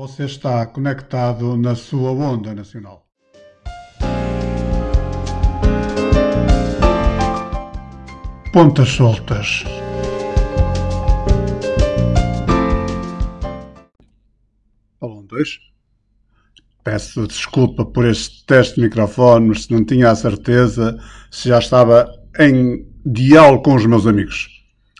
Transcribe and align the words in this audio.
Você 0.00 0.24
está 0.24 0.64
conectado 0.64 1.58
na 1.58 1.74
sua 1.74 2.10
onda 2.10 2.54
nacional. 2.54 3.06
Pontas 8.50 8.88
soltas. 8.88 9.62
Alô, 15.02 15.22
dois. 15.28 15.58
Peço 16.82 17.26
desculpa 17.26 17.84
por 17.84 18.06
este 18.06 18.46
teste 18.46 18.76
de 18.76 18.80
microfone, 18.80 19.54
se 19.54 19.70
não 19.70 19.84
tinha 19.84 20.10
a 20.10 20.16
certeza 20.16 20.98
se 21.30 21.50
já 21.50 21.58
estava 21.58 22.10
em 22.38 22.90
diálogo 23.04 23.64
com 23.64 23.74
os 23.74 23.84
meus 23.84 24.06
amigos. 24.06 24.48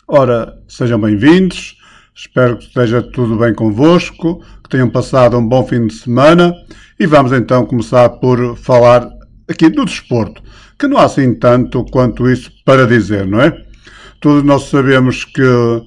Ora, 0.07 0.61
sejam 0.67 1.01
bem-vindos. 1.01 1.80
Espero 2.13 2.57
que 2.57 2.65
esteja 2.65 3.01
tudo 3.01 3.37
bem 3.37 3.53
convosco, 3.53 4.43
que 4.61 4.69
tenham 4.69 4.89
passado 4.89 5.37
um 5.37 5.47
bom 5.47 5.65
fim 5.65 5.87
de 5.87 5.93
semana 5.93 6.53
e 6.99 7.05
vamos 7.05 7.31
então 7.31 7.65
começar 7.65 8.09
por 8.09 8.57
falar 8.57 9.09
aqui 9.49 9.69
do 9.69 9.85
desporto, 9.85 10.43
que 10.77 10.87
não 10.87 10.97
há 10.97 11.05
assim 11.05 11.33
tanto 11.33 11.85
quanto 11.85 12.29
isso 12.29 12.51
para 12.65 12.85
dizer, 12.85 13.25
não 13.25 13.41
é? 13.41 13.55
Todos 14.19 14.43
nós 14.43 14.63
sabemos 14.63 15.23
que 15.23 15.41
o 15.41 15.85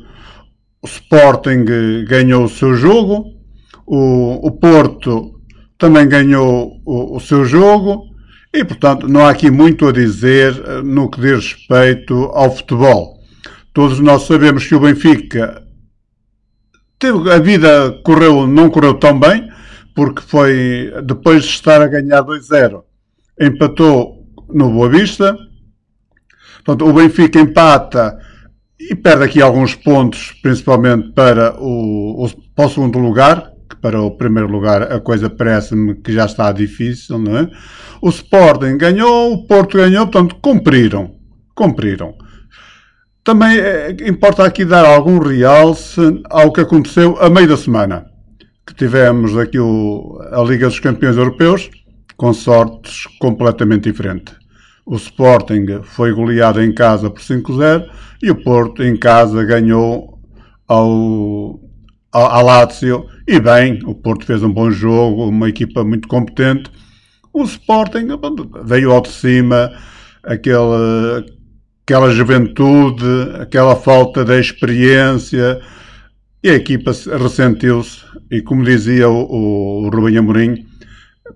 Sporting 0.87 1.65
ganhou 2.09 2.45
o 2.45 2.49
seu 2.49 2.75
jogo, 2.75 3.27
o, 3.87 4.47
o 4.47 4.51
Porto 4.51 5.41
também 5.79 6.09
ganhou 6.09 6.81
o, 6.87 7.17
o 7.17 7.21
seu 7.21 7.45
jogo 7.45 8.07
e, 8.53 8.65
portanto, 8.65 9.07
não 9.09 9.27
há 9.27 9.31
aqui 9.31 9.51
muito 9.51 9.87
a 9.87 9.93
dizer 9.93 10.63
eh, 10.65 10.83
no 10.83 11.11
que 11.11 11.21
diz 11.21 11.53
respeito 11.53 12.15
ao 12.33 12.55
futebol. 12.55 13.19
Todos 13.73 13.99
nós 14.01 14.23
sabemos 14.23 14.67
que 14.67 14.75
o 14.75 14.81
Benfica 14.81 15.64
teve, 17.05 17.31
a 17.31 17.39
vida 17.39 18.01
correu, 18.03 18.47
não 18.47 18.71
correu 18.71 18.95
tão 18.95 19.19
bem, 19.19 19.47
porque 19.95 20.23
foi 20.23 20.91
depois 21.05 21.45
de 21.45 21.51
estar 21.51 21.83
a 21.83 21.87
ganhar 21.87 22.23
2-0, 22.23 22.83
empatou 23.41 24.25
no 24.49 24.71
Boa 24.71 24.89
Vista. 24.89 25.37
Portanto, 26.65 26.89
o 26.89 26.93
Benfica 26.95 27.39
empata 27.39 28.19
e 28.81 28.95
perde 28.95 29.25
aqui 29.25 29.43
alguns 29.43 29.75
pontos, 29.75 30.33
principalmente 30.43 31.13
para 31.13 31.55
o, 31.61 32.25
o, 32.25 32.31
para 32.55 32.67
o 32.67 32.71
segundo 32.71 32.99
lugar, 32.99 33.51
que 33.69 33.77
para 33.77 34.01
o 34.01 34.17
primeiro 34.17 34.49
lugar 34.49 34.91
a 34.91 34.99
coisa 34.99 35.29
parece-me 35.29 35.95
que 35.97 36.13
já 36.13 36.25
está 36.25 36.51
difícil, 36.53 37.19
não 37.19 37.37
é? 37.37 37.51
O 38.01 38.09
Sporting 38.09 38.79
ganhou, 38.79 39.33
o 39.35 39.47
Porto 39.47 39.77
ganhou, 39.77 40.07
portanto, 40.07 40.37
cumpriram. 40.37 41.17
Cumpriram. 41.55 42.15
Também 43.25 43.59
é, 43.59 43.97
importa 44.07 44.45
aqui 44.45 44.67
dar 44.67 44.85
algum 44.85 45.19
realce 45.19 45.99
ao 46.29 46.53
que 46.53 46.61
aconteceu 46.61 47.17
a 47.19 47.31
meio 47.31 47.49
da 47.49 47.57
semana, 47.57 48.05
que 48.67 48.75
tivemos 48.75 49.35
aqui 49.39 49.59
o, 49.59 50.21
a 50.31 50.43
Liga 50.43 50.69
dos 50.69 50.79
Campeões 50.79 51.17
Europeus, 51.17 51.71
com 52.19 52.35
sortes 52.35 53.07
completamente 53.19 53.91
diferentes. 53.91 54.35
O 54.85 54.97
Sporting 54.97 55.81
foi 55.83 56.13
goleado 56.13 56.63
em 56.63 56.73
casa 56.75 57.09
por 57.09 57.23
5-0 57.23 57.89
e 58.23 58.31
o 58.31 58.45
Porto 58.45 58.83
em 58.83 58.95
casa 58.95 59.43
ganhou 59.43 60.19
ao, 60.69 61.59
ao, 62.13 62.27
ao 62.27 62.45
Lazio. 62.45 63.07
E 63.27 63.41
bem, 63.41 63.81
o 63.87 63.95
Porto 63.95 64.27
fez 64.27 64.43
um 64.43 64.53
bom 64.53 64.71
jogo, 64.71 65.29
uma 65.29 65.49
equipa 65.49 65.83
muito 65.83 66.07
competente. 66.07 66.71
O 67.33 67.43
Sporting 67.45 68.07
veio 68.67 68.93
ao 68.93 69.01
de 69.01 69.09
cima, 69.09 69.73
aquele, 70.23 71.25
aquela 71.85 72.11
juventude, 72.11 73.05
aquela 73.39 73.77
falta 73.77 74.25
de 74.25 74.41
experiência, 74.41 75.61
e 76.43 76.49
a 76.51 76.55
equipa 76.55 76.93
ressentiu-se. 77.19 78.01
E 78.31 78.41
como 78.41 78.65
dizia 78.65 79.09
o, 79.09 79.87
o 79.87 80.19
Amorim, 80.19 80.67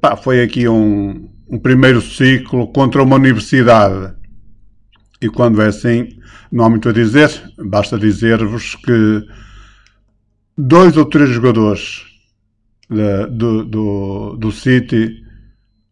pá, 0.00 0.16
foi 0.16 0.42
aqui 0.42 0.66
um, 0.66 1.28
um 1.48 1.58
primeiro 1.58 2.00
ciclo 2.00 2.66
contra 2.72 3.02
uma 3.02 3.16
universidade. 3.16 4.14
E 5.20 5.28
quando 5.28 5.60
é 5.60 5.66
assim, 5.66 6.08
não 6.50 6.64
há 6.64 6.70
muito 6.70 6.88
a 6.88 6.92
dizer, 6.92 7.30
basta 7.58 7.98
dizer-vos 7.98 8.74
que 8.76 9.22
dois 10.56 10.96
ou 10.96 11.04
três 11.04 11.28
jogadores 11.28 12.04
de, 12.88 13.26
do, 13.26 13.64
do, 13.64 14.36
do 14.36 14.52
City 14.52 15.22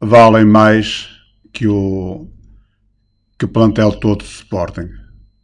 valem 0.01 0.47
mais 0.47 1.09
que 1.53 1.67
o, 1.67 2.29
que 3.39 3.47
plantel 3.47 3.93
todo 3.93 4.25
Sporting. 4.25 4.89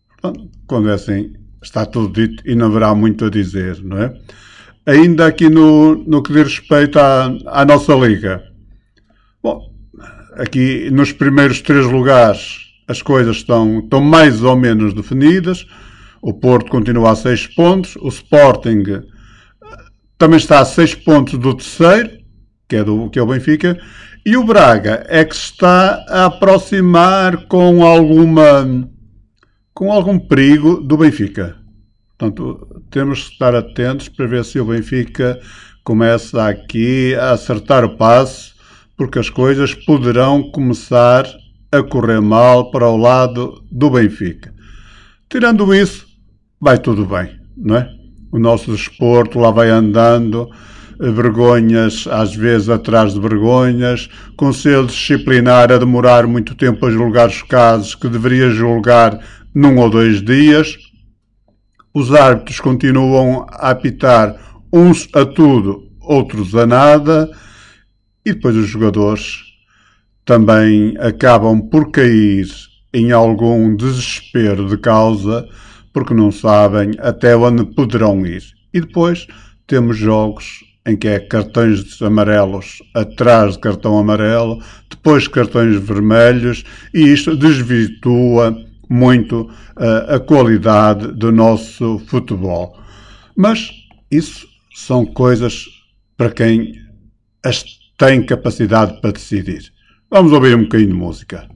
Portanto, 0.09 0.51
quando 0.67 0.89
é 0.91 0.95
assim, 0.95 1.33
está 1.63 1.85
tudo 1.87 2.13
dito 2.13 2.43
e 2.47 2.55
não 2.55 2.67
haverá 2.67 2.95
muito 2.95 3.27
a 3.27 3.31
dizer, 3.31 3.83
não 3.83 3.99
é? 3.99 4.15
Ainda 4.87 5.27
aqui 5.27 5.49
no, 5.49 5.95
no 5.95 6.23
que 6.23 6.33
diz 6.33 6.59
respeito 6.59 6.99
à, 6.99 7.27
à 7.47 7.65
nossa 7.65 7.95
liga. 7.95 8.43
Bom, 9.43 9.73
aqui 10.35 10.91
nos 10.91 11.13
primeiros 11.13 11.61
três 11.61 11.87
lugares 11.87 12.63
as 12.89 13.01
coisas 13.01 13.37
estão, 13.37 13.79
estão 13.79 14.01
mais 14.01 14.43
ou 14.43 14.57
menos 14.57 14.93
definidas. 14.95 15.67
O 16.21 16.33
Porto 16.33 16.71
continua 16.71 17.13
a 17.13 17.17
seis 17.17 17.47
pontos, 17.47 17.97
o 17.97 18.09
Sporting 18.09 18.83
eh, 18.89 19.03
também 20.19 20.37
está 20.37 20.61
a 20.61 20.65
seis 20.65 20.95
pontos 20.95 21.39
do 21.39 21.55
terceiro, 21.55 22.11
que 22.69 22.77
é, 22.77 22.85
do, 22.85 23.11
que 23.11 23.19
é 23.19 23.23
o 23.23 23.27
Benfica, 23.27 23.81
e 24.25 24.37
o 24.37 24.45
Braga 24.45 25.05
é 25.09 25.25
que 25.25 25.35
está 25.35 26.05
a 26.09 26.27
aproximar 26.27 27.47
com 27.47 27.85
alguma 27.85 28.89
com 29.75 29.91
algum 29.91 30.19
perigo 30.19 30.81
do 30.81 30.97
Benfica. 30.97 31.57
Portanto, 32.17 32.85
temos 32.91 33.25
que 33.25 33.33
estar 33.33 33.55
atentos 33.55 34.09
para 34.09 34.27
ver 34.27 34.45
se 34.45 34.61
o 34.61 34.65
Benfica 34.65 35.41
começa 35.83 36.47
aqui 36.47 37.15
a 37.17 37.33
acertar 37.33 37.85
o 37.85 37.97
passo, 37.97 38.55
porque 38.97 39.19
as 39.19 39.29
coisas 39.29 39.75
poderão 39.75 40.51
começar 40.53 41.27
a 41.73 41.83
correr 41.83 42.21
mal 42.21 42.71
para 42.71 42.89
o 42.89 42.97
lado 42.97 43.65
do 43.73 43.91
Benfica. 43.91 44.55
Tirando 45.29 45.75
isso, 45.75 46.07
vai 46.61 46.79
tudo 46.79 47.07
bem, 47.07 47.41
não 47.57 47.77
é? 47.77 47.91
O 48.31 48.39
nosso 48.39 48.71
desporto 48.71 49.39
lá 49.39 49.51
vai 49.51 49.71
andando, 49.71 50.49
vergonhas, 51.11 52.07
às 52.09 52.35
vezes 52.35 52.69
atrás 52.69 53.15
de 53.15 53.21
vergonhas, 53.21 54.09
conselho 54.37 54.87
disciplinar 54.87 55.73
a 55.73 55.79
demorar 55.79 56.27
muito 56.27 56.55
tempo 56.55 56.87
a 56.87 56.91
julgar 56.91 57.29
os 57.29 57.43
casos 57.43 57.95
que 57.95 58.09
deveria 58.09 58.51
julgar 58.51 59.19
num 59.55 59.79
ou 59.79 59.91
dois 59.91 60.23
dias. 60.23 60.77
Os 61.93 62.13
árbitros 62.13 62.61
continuam 62.61 63.47
a 63.51 63.71
apitar 63.71 64.37
uns 64.73 65.09
a 65.15 65.25
tudo, 65.25 65.89
outros 66.01 66.55
a 66.55 66.67
nada, 66.67 67.31
e 68.25 68.33
depois 68.33 68.57
os 68.57 68.69
jogadores 68.69 69.41
também 70.25 70.97
acabam 70.99 71.61
por 71.61 71.91
cair 71.91 72.47
em 72.95 73.11
algum 73.11 73.75
desespero 73.75 74.69
de 74.69 74.77
causa 74.77 75.47
porque 75.93 76.15
não 76.15 76.31
sabem 76.33 76.93
até 76.99 77.37
onde 77.37 77.65
poderão 77.75 78.25
ir. 78.25 78.43
E 78.73 78.81
depois 78.81 79.27
temos 79.67 79.97
jogos 79.97 80.61
em 80.87 80.97
que 80.97 81.09
é 81.09 81.21
cartões 81.21 82.01
amarelos 82.03 82.83
atrás 82.95 83.55
de 83.55 83.61
cartão 83.61 83.99
amarelo, 83.99 84.63
depois 84.91 85.29
cartões 85.29 85.77
vermelhos, 85.77 86.65
e 86.93 87.01
isto 87.13 87.37
desvirtua 87.37 88.57
muito 88.89 89.43
uh, 89.43 90.15
a 90.15 90.21
qualidade 90.21 91.13
do 91.13 91.31
nosso 91.31 92.01
futebol. 92.07 92.79
Mas 93.37 93.71
isso 94.11 94.47
são 94.75 95.07
coisas 95.07 95.67
para 96.17 96.31
quem 96.31 96.75
as 97.45 97.65
tem 97.97 98.25
capacidade 98.25 99.01
para 99.01 99.13
decidir. 99.13 99.73
Vamos 100.11 100.33
ouvir 100.33 100.57
um 100.57 100.65
bocadinho 100.65 100.91
de 100.91 100.97
música. 100.97 101.49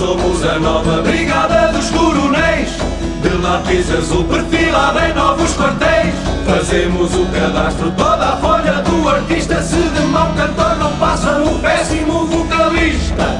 Somos 0.00 0.42
a 0.44 0.58
nova 0.58 1.02
brigada 1.02 1.70
dos 1.72 1.90
coronéis. 1.90 2.70
De 3.22 3.28
lápis 3.42 3.90
azul 3.90 4.24
perfilado 4.24 4.98
em 4.98 5.12
novos 5.12 5.52
quartéis. 5.54 6.14
Fazemos 6.46 7.14
o 7.14 7.26
cadastro, 7.26 7.90
toda 7.90 8.30
a 8.30 8.36
folha 8.38 8.80
do 8.80 9.06
artista. 9.06 9.62
Se 9.62 9.76
de 9.76 10.00
mau 10.06 10.32
cantor 10.32 10.76
não 10.78 10.92
passa 10.96 11.36
um 11.42 11.58
péssimo 11.58 12.24
vocalista 12.24 13.39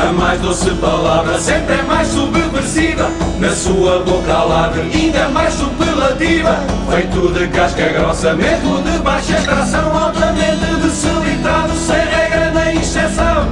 A 0.00 0.12
mais 0.12 0.40
doce 0.40 0.70
palavra 0.76 1.38
sempre 1.38 1.74
é 1.74 1.82
mais 1.82 2.08
subversiva. 2.08 3.10
Na 3.38 3.50
sua 3.50 3.98
boca 3.98 4.32
alada 4.32 4.80
ainda 4.80 5.18
é 5.18 5.28
mais 5.28 5.52
superlativa. 5.52 6.56
Feito 6.90 7.32
de 7.34 7.46
casca 7.48 7.86
grossa, 7.90 8.32
mesmo 8.32 8.80
de 8.82 8.98
baixa 8.98 9.34
tração 9.42 9.94
Altamente 9.94 10.64
desilitado, 10.80 11.74
sem 11.74 11.96
regra 11.96 12.50
nem 12.52 12.80
exceção. 12.80 13.46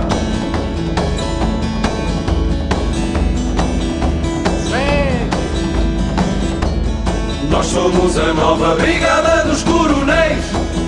Sim. 4.71 5.29
Nós 7.51 7.67
somos 7.67 8.19
a 8.19 8.33
nova 8.33 8.75
brigada 8.75 9.45
dos 9.45 9.63
coronéis. 9.65 10.45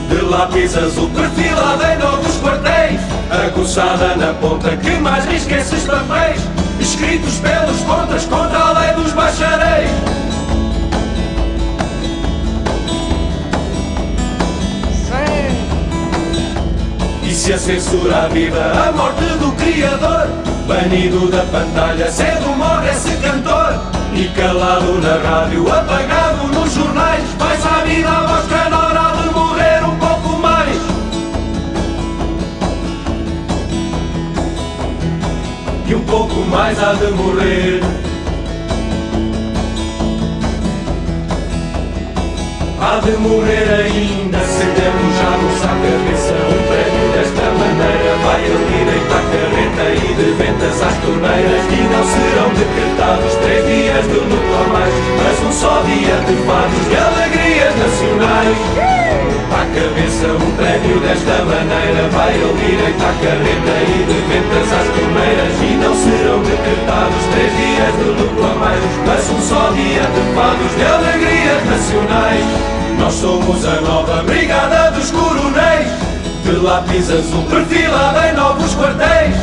De 0.08 0.22
lápis 0.22 0.74
azul 0.76 1.10
perfilada 1.10 1.94
em 1.94 1.98
novos 1.98 2.36
quartéis. 2.40 3.19
Aguçada 3.30 4.16
na 4.16 4.34
ponta 4.34 4.76
que 4.76 4.90
mais 4.98 5.24
risca 5.26 5.54
esses 5.54 5.84
papéis 5.84 6.40
Escritos 6.80 7.34
pelos 7.38 7.80
contras 7.82 8.24
contra 8.24 8.58
a 8.58 8.78
lei 8.78 8.92
dos 8.94 9.12
bacharéis. 9.12 9.90
E 17.22 17.32
se 17.32 17.52
a 17.52 17.58
censura 17.58 18.24
a 18.24 18.28
vida, 18.28 18.88
a 18.88 18.92
morte 18.92 19.24
do 19.38 19.52
Criador. 19.52 20.26
Banido 20.66 21.30
da 21.30 21.42
pantalha, 21.44 22.10
cedo 22.10 22.56
morre 22.56 22.90
esse 22.90 23.14
cantor. 23.18 23.78
E 24.14 24.24
calado 24.28 25.00
na 25.00 25.28
rádio, 25.28 25.72
apagado 25.72 26.48
nos 26.48 26.74
jornais 26.74 27.22
Vai-se 27.38 27.68
à 27.68 27.84
vida 27.84 28.08
a 28.08 28.26
voz 28.26 28.46
canora 28.48 29.09
E 35.90 35.94
um 35.96 36.04
pouco 36.04 36.36
mais 36.42 36.80
há 36.80 36.92
de 36.92 37.10
morrer. 37.10 37.80
Há 42.80 43.00
de 43.00 43.10
morrer 43.16 43.68
ainda 43.74 44.38
Se 44.38 44.66
dermos 44.66 45.18
à 45.18 45.66
cabeça 45.66 46.32
um 46.32 46.62
prémio 46.68 46.89
desta 47.30 47.50
maneira 47.50 48.10
Vai 48.22 48.44
ali 48.44 48.84
deitar 48.84 49.22
carreta 49.30 49.86
e 49.94 50.14
de 50.14 50.30
ventas 50.32 50.82
às 50.82 50.96
torneiras. 50.98 51.64
E 51.70 51.80
não 51.90 52.04
serão 52.04 52.48
decretados 52.54 53.34
três 53.42 53.66
dias 53.66 54.04
de 54.04 54.18
luto 54.18 54.54
a 54.54 54.68
mais 54.72 54.94
Mas 55.22 55.38
um 55.46 55.52
só 55.52 55.82
dia 55.82 56.16
de 56.26 56.34
fados 56.46 56.84
e 56.90 56.96
alegrias 56.96 57.74
nacionais. 57.76 58.58
À 59.50 59.64
cabeça 59.66 60.26
um 60.30 60.50
prémio 60.56 61.00
desta 61.00 61.44
maneira 61.44 62.08
Vai 62.10 62.34
ali 62.34 62.70
deitar 62.76 63.14
carreta 63.22 63.76
e 63.86 63.98
de 64.04 64.18
ventas 64.26 64.68
às 64.74 64.88
torneiras. 64.90 65.54
E 65.62 65.70
não 65.78 65.94
serão 65.94 66.38
decretados 66.42 67.24
três 67.32 67.52
dias 67.56 67.94
de 67.98 68.08
luto 68.18 68.42
a 68.44 68.54
mais 68.58 68.80
Mas 69.06 69.30
um 69.30 69.40
só 69.40 69.70
dia 69.70 70.02
de 70.02 70.22
fados 70.34 70.72
e 70.76 70.82
alegrias 70.82 71.64
nacionais. 71.66 72.80
Nós 72.98 73.14
somos 73.14 73.64
a 73.64 73.80
nova 73.80 74.22
brigada 74.24 74.90
dos 74.90 75.10
coronéis 75.10 75.69
De 76.50 76.56
lápis 76.56 77.08
azul 77.08 77.44
perfilada 77.44 78.28
em 78.28 78.34
novos 78.34 78.74
quartéis. 78.74 79.36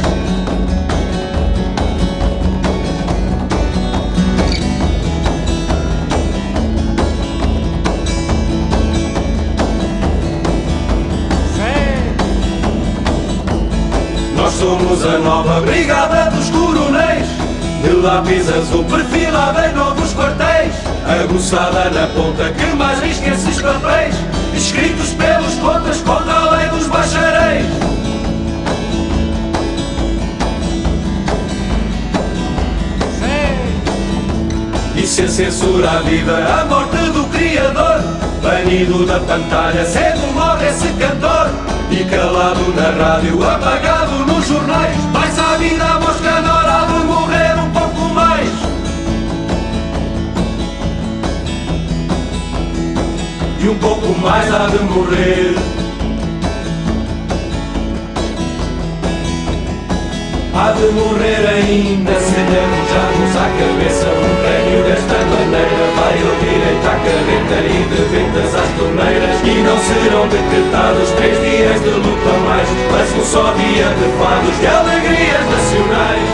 Nós 14.36 14.54
somos 14.56 15.06
a 15.06 15.18
nova 15.20 15.62
brigada 15.62 16.30
dos 16.32 16.50
coronéis. 16.50 17.28
De 17.84 17.92
lápis 18.02 18.50
azul 18.50 18.84
perfilada 18.84 19.70
em 19.70 19.74
novos 19.74 20.14
quartéis. 20.14 20.74
Aguçada 21.24 21.90
na 21.90 22.08
ponta 22.08 22.52
que 22.52 22.66
mais 22.76 23.00
risca 23.00 23.30
esses 23.30 23.62
papéis. 23.62 24.16
Escritos 24.54 25.14
pelos 25.14 25.54
contas 25.62 26.02
contra 26.02 26.47
a 26.88 27.00
lei 27.42 27.62
dos 27.64 27.68
bacharéis 27.68 27.68
E 34.96 35.06
se 35.06 35.22
a 35.22 35.28
censura 35.28 35.92
a 35.92 36.02
vida, 36.02 36.36
a 36.36 36.66
morte 36.66 36.98
do 37.12 37.24
Criador 37.26 38.02
Banido 38.42 39.06
da 39.06 39.20
pantalha, 39.20 39.86
cedo 39.86 40.34
morre 40.34 40.68
esse 40.68 40.88
cantor. 40.94 41.50
E 41.90 42.04
calado 42.06 42.74
na 42.76 43.04
rádio, 43.04 43.44
apagado 43.44 44.26
nos 44.26 44.48
jornais 44.48 44.96
Vai-se 45.12 45.40
à 45.40 45.58
vida 45.58 45.84
a 45.84 46.00
voz 46.00 46.18
canora 46.22 46.86
de 46.86 47.06
morrer 47.06 47.60
um 47.60 47.70
pouco 47.72 48.14
mais. 48.14 48.50
E 53.60 53.70
um 53.70 53.78
pouco 53.80 54.20
mais 54.20 54.54
há 54.54 54.68
de 54.68 54.84
morrer 54.84 55.77
Há 60.58 60.72
de 60.72 60.90
morrer 60.90 61.46
ainda 61.54 62.18
se 62.18 62.34
derrojarmos 62.34 63.34
à 63.38 63.46
cabeça 63.46 64.10
um 64.10 64.34
prémio 64.42 64.82
desta 64.90 65.14
maneira 65.30 65.86
Vai 65.94 66.18
ele 66.18 66.34
direito 66.42 66.82
à 66.82 66.98
carreta 66.98 67.58
e 67.62 67.78
de 67.86 68.02
ventas 68.10 68.56
às 68.58 68.70
torneiras 68.74 69.38
E 69.46 69.54
não 69.62 69.78
serão 69.78 70.26
decretados 70.26 71.12
três 71.14 71.38
dias 71.46 71.78
de 71.78 71.94
luta 72.02 72.34
mais 72.50 72.68
Mas 72.90 73.06
um 73.14 73.24
só 73.24 73.54
dia 73.54 73.86
de 73.86 74.08
fados 74.18 74.58
de 74.58 74.66
alegrias 74.66 75.46
nacionais. 75.46 76.26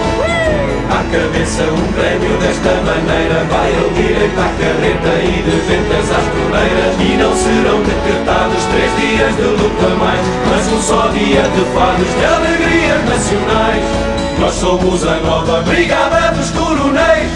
À 0.87 1.03
cabeça 1.11 1.63
um 1.67 1.83
prémio 1.91 2.37
desta 2.39 2.79
maneira 2.79 3.43
Vai 3.51 3.75
ele 3.75 3.91
direito 3.91 4.39
à 4.39 4.47
carreta 4.55 5.13
e 5.19 5.35
de 5.43 5.55
ventas 5.67 6.07
às 6.15 6.25
torneiras 6.31 6.95
E 6.95 7.11
não 7.19 7.35
serão 7.35 7.83
decretados 7.83 8.63
três 8.71 8.91
dias 9.03 9.35
de 9.35 9.51
luta 9.51 9.89
mais 9.99 10.23
Mas 10.47 10.63
um 10.71 10.79
só 10.79 11.11
dia 11.11 11.43
de 11.43 11.63
fados 11.75 12.07
de 12.07 12.23
alegrias 12.23 13.03
nacionais 13.03 14.12
nós 14.39 14.53
somos 14.55 15.05
a 15.05 15.15
nova 15.17 15.61
brigada 15.61 16.31
dos 16.33 16.49
coronéis 16.51 17.31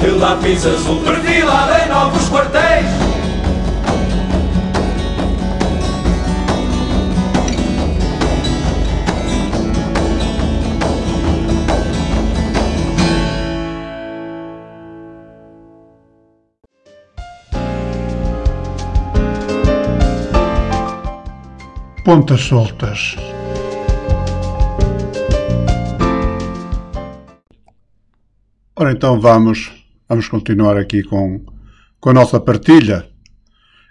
De 0.00 0.10
lápis 0.10 0.66
azul 0.66 1.00
perfilada 1.02 1.84
em 1.84 1.88
novos 1.88 2.28
quartéis 2.28 3.08
Pontas 22.08 22.40
soltas. 22.40 23.27
Ora 28.88 28.96
então 28.96 29.20
vamos, 29.20 29.70
vamos 30.08 30.28
continuar 30.28 30.78
aqui 30.78 31.02
com, 31.02 31.44
com 32.00 32.08
a 32.08 32.14
nossa 32.14 32.40
partilha. 32.40 33.06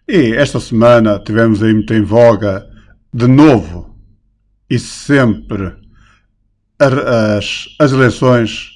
E 0.07 0.33
esta 0.33 0.59
semana 0.59 1.19
tivemos 1.19 1.61
aí 1.61 1.71
muito 1.71 1.93
em 1.93 2.01
voga, 2.01 2.67
de 3.13 3.27
novo 3.27 3.95
e 4.67 4.79
sempre, 4.79 5.71
as, 6.79 7.67
as 7.77 7.91
eleições, 7.91 8.71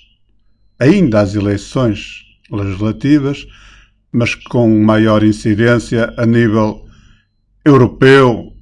ainda 0.79 1.21
as 1.21 1.33
eleições 1.33 2.21
legislativas, 2.51 3.47
mas 4.11 4.35
com 4.35 4.69
maior 4.79 5.23
incidência 5.23 6.13
a 6.17 6.25
nível 6.27 6.85
europeu 7.65 8.53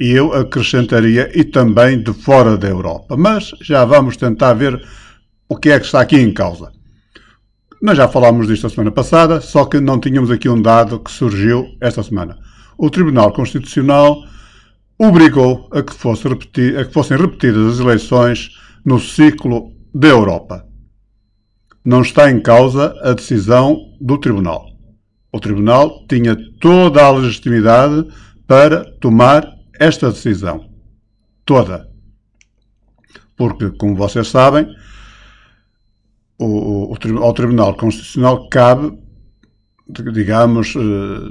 e 0.00 0.12
eu 0.12 0.32
acrescentaria 0.32 1.30
e 1.38 1.44
também 1.44 2.02
de 2.02 2.14
fora 2.14 2.56
da 2.56 2.68
Europa. 2.68 3.18
Mas 3.18 3.50
já 3.60 3.84
vamos 3.84 4.16
tentar 4.16 4.54
ver 4.54 4.82
o 5.46 5.58
que 5.58 5.68
é 5.68 5.78
que 5.78 5.84
está 5.84 6.00
aqui 6.00 6.16
em 6.16 6.32
causa. 6.32 6.74
Nós 7.80 7.96
já 7.96 8.08
falámos 8.08 8.46
disto 8.46 8.66
a 8.66 8.70
semana 8.70 8.90
passada, 8.90 9.40
só 9.40 9.66
que 9.66 9.80
não 9.80 10.00
tínhamos 10.00 10.30
aqui 10.30 10.48
um 10.48 10.60
dado 10.60 10.98
que 10.98 11.10
surgiu 11.10 11.66
esta 11.80 12.02
semana. 12.02 12.38
O 12.78 12.88
Tribunal 12.88 13.32
Constitucional 13.32 14.16
obrigou 14.98 15.68
a 15.70 15.82
que, 15.82 15.92
fosse 15.92 16.26
repetir, 16.26 16.78
a 16.78 16.84
que 16.84 16.92
fossem 16.92 17.16
repetidas 17.16 17.74
as 17.74 17.80
eleições 17.80 18.50
no 18.84 18.98
ciclo 18.98 19.72
da 19.94 20.08
Europa. 20.08 20.66
Não 21.84 22.00
está 22.00 22.30
em 22.30 22.40
causa 22.40 22.94
a 23.02 23.12
decisão 23.12 23.78
do 24.00 24.18
Tribunal. 24.18 24.66
O 25.30 25.38
Tribunal 25.38 26.06
tinha 26.08 26.36
toda 26.60 27.04
a 27.04 27.10
legitimidade 27.10 28.08
para 28.46 28.84
tomar 29.00 29.46
esta 29.78 30.10
decisão. 30.10 30.70
Toda. 31.44 31.88
Porque, 33.36 33.70
como 33.72 33.94
vocês 33.94 34.28
sabem, 34.28 34.66
o, 36.38 36.92
o, 36.92 37.22
ao 37.22 37.32
Tribunal 37.32 37.74
Constitucional 37.76 38.48
cabe, 38.48 38.92
digamos, 40.12 40.74
eh, 40.76 41.30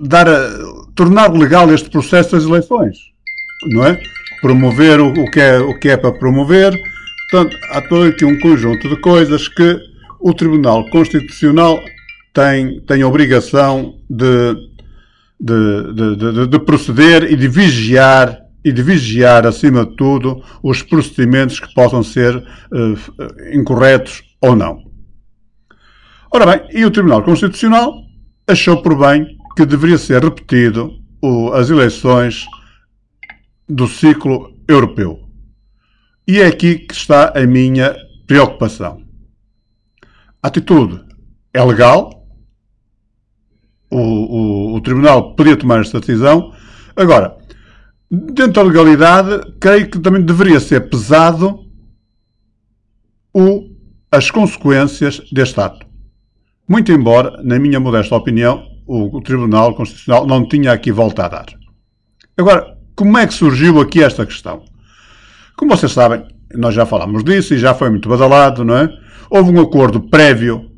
dar 0.00 0.28
a, 0.28 0.50
tornar 0.94 1.32
legal 1.32 1.72
este 1.72 1.90
processo 1.90 2.32
das 2.32 2.44
eleições, 2.44 2.96
não 3.68 3.86
é? 3.86 4.00
Promover 4.40 5.00
o, 5.00 5.08
o, 5.08 5.30
que, 5.30 5.40
é, 5.40 5.58
o 5.58 5.78
que 5.78 5.90
é 5.90 5.96
para 5.96 6.12
promover. 6.12 6.74
Portanto, 7.30 7.56
há 7.70 7.82
todo 7.82 8.08
aqui 8.08 8.24
um 8.24 8.38
conjunto 8.40 8.88
de 8.88 8.96
coisas 9.00 9.46
que 9.48 9.78
o 10.18 10.34
Tribunal 10.34 10.88
Constitucional 10.90 11.78
tem, 12.32 12.80
tem 12.80 13.04
obrigação 13.04 13.98
de, 14.08 14.54
de, 15.38 16.16
de, 16.16 16.46
de 16.48 16.58
proceder 16.60 17.30
e 17.30 17.36
de 17.36 17.48
vigiar 17.48 18.49
e 18.64 18.72
de 18.72 18.82
vigiar, 18.82 19.46
acima 19.46 19.86
de 19.86 19.96
tudo, 19.96 20.42
os 20.62 20.82
procedimentos 20.82 21.58
que 21.58 21.72
possam 21.74 22.02
ser 22.02 22.36
uh, 22.36 23.54
incorretos 23.54 24.22
ou 24.40 24.54
não. 24.54 24.82
Ora 26.32 26.46
bem, 26.46 26.68
e 26.72 26.84
o 26.84 26.90
Tribunal 26.90 27.22
Constitucional 27.22 28.04
achou 28.46 28.82
por 28.82 28.96
bem 28.98 29.36
que 29.56 29.66
deveria 29.66 29.98
ser 29.98 30.22
repetido 30.22 30.92
o, 31.22 31.52
as 31.52 31.70
eleições 31.70 32.46
do 33.68 33.88
ciclo 33.88 34.54
europeu. 34.68 35.18
E 36.26 36.40
é 36.40 36.46
aqui 36.46 36.78
que 36.78 36.94
está 36.94 37.32
a 37.36 37.46
minha 37.46 37.96
preocupação. 38.26 39.02
A 40.42 40.48
atitude 40.48 41.00
é 41.52 41.62
legal, 41.62 42.26
o, 43.90 43.98
o, 43.98 44.74
o 44.76 44.80
Tribunal 44.80 45.34
podia 45.34 45.56
tomar 45.56 45.80
esta 45.80 45.98
decisão. 45.98 46.54
Agora, 46.94 47.36
dentro 48.10 48.52
da 48.52 48.62
legalidade, 48.62 49.52
creio 49.60 49.88
que 49.88 49.98
também 49.98 50.22
deveria 50.22 50.58
ser 50.58 50.88
pesado 50.88 51.64
o, 53.32 53.68
as 54.10 54.30
consequências 54.30 55.20
deste 55.30 55.60
ato. 55.60 55.86
Muito 56.68 56.90
embora, 56.90 57.40
na 57.42 57.58
minha 57.58 57.78
modesta 57.78 58.16
opinião, 58.16 58.66
o, 58.86 59.16
o 59.16 59.20
Tribunal 59.20 59.74
Constitucional 59.74 60.26
não 60.26 60.48
tinha 60.48 60.72
aqui 60.72 60.90
volta 60.90 61.24
a 61.24 61.28
dar. 61.28 61.46
Agora, 62.36 62.76
como 62.96 63.16
é 63.18 63.26
que 63.26 63.34
surgiu 63.34 63.80
aqui 63.80 64.02
esta 64.02 64.26
questão? 64.26 64.64
Como 65.56 65.76
vocês 65.76 65.92
sabem, 65.92 66.24
nós 66.54 66.74
já 66.74 66.84
falámos 66.84 67.22
disso 67.22 67.54
e 67.54 67.58
já 67.58 67.74
foi 67.74 67.90
muito 67.90 68.08
badalado, 68.08 68.64
não 68.64 68.76
é? 68.76 68.88
Houve 69.30 69.52
um 69.52 69.60
acordo 69.60 70.00
prévio 70.00 70.70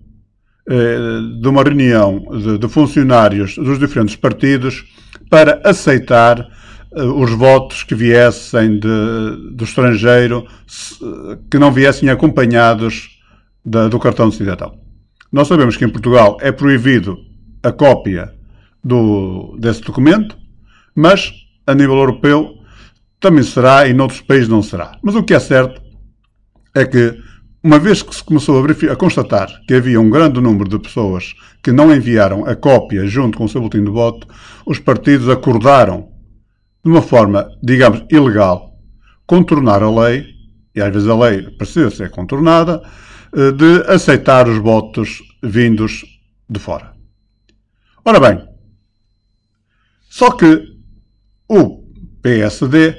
eh, 0.69 1.21
de 1.41 1.49
uma 1.49 1.63
reunião 1.63 2.21
de, 2.31 2.59
de, 2.59 2.69
funcionários 2.69 3.57
dos 3.57 3.79
diferentes 3.79 4.15
partidos 4.15 4.85
para 5.29 5.61
aceitar 5.65 6.47
os 6.95 7.31
votos 7.33 7.83
que 7.83 7.95
viessem 7.95 8.79
de, 8.79 9.53
do 9.53 9.65
estrangeiro, 9.65 10.47
que 11.51 11.59
não 11.59 11.73
viessem 11.73 12.09
acompanhados 12.11 13.19
da, 13.65 13.89
do 13.89 13.99
cartão 13.99 14.29
de 14.29 14.37
cidadão. 14.37 14.79
Nós 15.31 15.49
sabemos 15.49 15.77
que 15.77 15.85
em 15.85 15.89
Portugal 15.89 16.37
é 16.41 16.53
proibido 16.53 17.17
a 17.63 17.73
cópia 17.73 18.35
do, 18.85 19.57
desse 19.59 19.81
documento, 19.81 20.37
mas 20.95 21.33
a 21.67 21.75
nível 21.75 21.97
europeu 21.97 22.59
também 23.19 23.43
será 23.43 23.87
e 23.87 23.95
noutros 23.95 24.21
países 24.21 24.49
não 24.49 24.63
será. 24.63 24.99
Mas 25.03 25.15
o 25.15 25.23
que 25.23 25.33
é 25.33 25.39
certo 25.39 25.81
é 26.75 26.85
que, 26.85 27.17
uma 27.63 27.79
vez 27.79 28.03
que 28.03 28.15
se 28.15 28.23
começou 28.23 28.63
a, 28.63 28.93
a 28.93 28.97
constatar 28.97 29.49
que 29.67 29.75
havia 29.75 30.01
um 30.01 30.11
grande 30.11 30.41
número 30.41 30.69
de 30.69 30.79
pessoas 30.79 31.33
que 31.63 31.71
não 31.71 31.95
enviaram 31.95 32.45
a 32.45 32.57
cópia 32.57 33.07
junto 33.07 33.39
com 33.39 33.45
o 33.45 33.49
seu 33.49 33.61
boletim 33.61 33.85
de 33.85 33.91
voto, 33.91 34.27
os 34.67 34.79
partidos 34.79 35.29
acordaram, 35.29 36.09
de 36.85 36.91
uma 36.91 37.03
forma, 37.03 37.49
digamos, 37.63 38.05
ilegal, 38.11 38.79
contornar 39.27 39.83
a 39.83 39.91
lei, 39.91 40.27
e 40.75 40.81
às 40.81 40.93
vezes 40.93 41.09
a 41.09 41.17
lei 41.17 41.43
precisa 41.57 41.91
ser 41.91 42.11
contornada, 42.11 42.83
eh, 43.35 43.53
de 43.53 43.83
aceitar 43.87 44.49
os 44.49 44.59
votos 44.59 45.23
vindos 45.43 46.05
de 46.49 46.59
fora. 46.59 46.93
Ora 48.05 48.19
bem, 48.19 48.49
só 50.09 50.31
que 50.31 50.63
o 51.49 51.83
PSD 52.21 52.95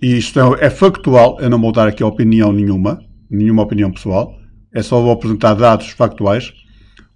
e 0.00 0.16
isto 0.16 0.38
é, 0.38 0.66
é 0.66 0.70
factual, 0.70 1.38
eu 1.40 1.50
não 1.50 1.60
vou 1.60 1.72
dar 1.72 1.88
aqui 1.88 2.04
opinião 2.04 2.52
nenhuma, 2.52 3.00
nenhuma 3.28 3.62
opinião 3.62 3.90
pessoal, 3.90 4.38
é 4.72 4.80
só 4.80 5.00
vou 5.00 5.10
apresentar 5.10 5.54
dados 5.54 5.88
factuais. 5.88 6.52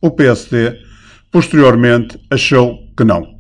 O 0.01 0.11
PSD, 0.11 0.77
posteriormente, 1.31 2.19
achou 2.29 2.77
que 2.97 3.05
não. 3.05 3.32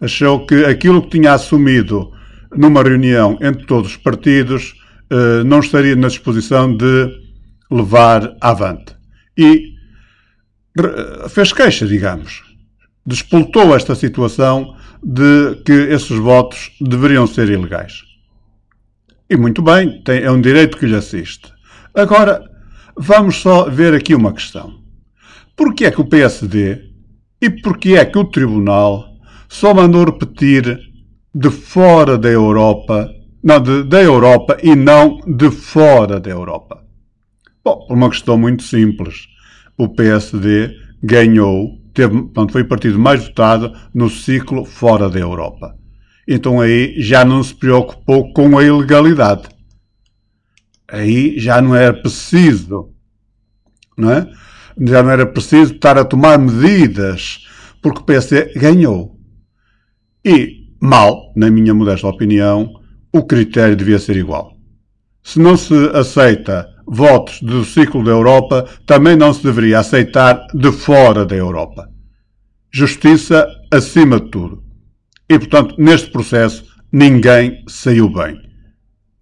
Achou 0.00 0.46
que 0.46 0.64
aquilo 0.64 1.02
que 1.02 1.18
tinha 1.18 1.34
assumido 1.34 2.12
numa 2.56 2.82
reunião 2.82 3.38
entre 3.40 3.66
todos 3.66 3.90
os 3.90 3.96
partidos 3.96 4.74
eh, 5.10 5.42
não 5.44 5.60
estaria 5.60 5.96
na 5.96 6.08
disposição 6.08 6.76
de 6.76 7.10
levar 7.70 8.36
avante. 8.40 8.96
E 9.36 9.74
fez 11.28 11.52
queixa, 11.52 11.86
digamos. 11.86 12.42
Despoltou 13.04 13.74
esta 13.74 13.94
situação 13.94 14.76
de 15.02 15.56
que 15.64 15.72
esses 15.72 16.16
votos 16.16 16.70
deveriam 16.80 17.26
ser 17.26 17.48
ilegais. 17.48 18.02
E 19.28 19.36
muito 19.36 19.62
bem, 19.62 20.02
tem, 20.02 20.22
é 20.22 20.30
um 20.30 20.40
direito 20.40 20.76
que 20.76 20.86
lhe 20.86 20.94
assiste. 20.94 21.52
Agora, 21.94 22.42
vamos 22.96 23.36
só 23.36 23.68
ver 23.68 23.94
aqui 23.94 24.14
uma 24.14 24.32
questão. 24.32 24.80
Porquê 25.56 25.86
é 25.86 25.90
que 25.90 26.00
o 26.00 26.08
PSD 26.08 26.90
e 27.40 27.50
porquê 27.50 27.94
é 27.94 28.04
que 28.04 28.18
o 28.18 28.24
Tribunal 28.24 29.09
só 29.50 29.74
mandou 29.74 30.04
repetir 30.04 30.80
de 31.34 31.50
fora 31.50 32.16
da 32.16 32.30
Europa, 32.30 33.10
não, 33.42 33.60
de, 33.60 33.82
da 33.84 34.00
Europa 34.02 34.56
e 34.62 34.74
não 34.74 35.18
de 35.26 35.50
fora 35.50 36.18
da 36.18 36.30
Europa? 36.30 36.82
Bom, 37.62 37.84
por 37.86 37.94
uma 37.94 38.08
questão 38.08 38.38
muito 38.38 38.62
simples. 38.62 39.26
O 39.76 39.88
PSD 39.88 40.74
ganhou, 41.02 41.78
teve, 41.92 42.14
portanto, 42.22 42.52
foi 42.52 42.62
o 42.62 42.68
partido 42.68 42.98
mais 42.98 43.24
votado 43.26 43.74
no 43.92 44.08
ciclo 44.08 44.64
fora 44.64 45.10
da 45.10 45.18
Europa 45.18 45.80
então 46.32 46.60
aí 46.60 46.94
já 46.96 47.24
não 47.24 47.42
se 47.42 47.52
preocupou 47.52 48.32
com 48.32 48.56
a 48.56 48.62
ilegalidade. 48.62 49.48
Aí 50.86 51.36
já 51.40 51.60
não 51.60 51.74
era 51.74 51.92
preciso, 51.92 52.90
não 53.98 54.12
é? 54.12 54.30
Já 54.80 55.02
não 55.02 55.10
era 55.10 55.26
preciso 55.26 55.74
estar 55.74 55.98
a 55.98 56.04
tomar 56.04 56.38
medidas, 56.38 57.46
porque 57.82 57.98
o 57.98 58.04
PSD 58.04 58.52
ganhou. 58.54 59.18
E, 60.24 60.68
mal, 60.80 61.32
na 61.34 61.50
minha 61.50 61.72
modesta 61.72 62.06
opinião, 62.06 62.70
o 63.12 63.22
critério 63.22 63.76
devia 63.76 63.98
ser 63.98 64.16
igual. 64.16 64.56
Se 65.22 65.38
não 65.38 65.56
se 65.56 65.74
aceita 65.94 66.66
votos 66.86 67.40
do 67.40 67.64
ciclo 67.64 68.04
da 68.04 68.10
Europa, 68.10 68.68
também 68.86 69.16
não 69.16 69.32
se 69.32 69.42
deveria 69.42 69.78
aceitar 69.78 70.46
de 70.54 70.72
fora 70.72 71.24
da 71.24 71.36
Europa. 71.36 71.88
Justiça 72.70 73.48
acima 73.70 74.20
de 74.20 74.30
tudo. 74.30 74.62
E, 75.28 75.38
portanto, 75.38 75.74
neste 75.78 76.10
processo, 76.10 76.64
ninguém 76.92 77.64
saiu 77.68 78.08
bem. 78.08 78.36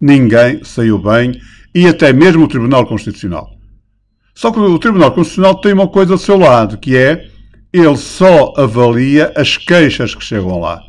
Ninguém 0.01 0.63
saiu 0.63 0.97
bem, 0.97 1.39
e 1.73 1.87
até 1.87 2.11
mesmo 2.11 2.45
o 2.45 2.47
Tribunal 2.47 2.87
Constitucional. 2.87 3.47
Só 4.33 4.51
que 4.51 4.59
o 4.59 4.79
Tribunal 4.79 5.11
Constitucional 5.11 5.59
tem 5.61 5.73
uma 5.73 5.87
coisa 5.87 6.13
do 6.13 6.17
seu 6.17 6.37
lado, 6.37 6.77
que 6.77 6.95
é 6.95 7.27
ele 7.71 7.97
só 7.97 8.53
avalia 8.57 9.31
as 9.35 9.57
queixas 9.57 10.15
que 10.15 10.23
chegam 10.23 10.59
lá. 10.59 10.81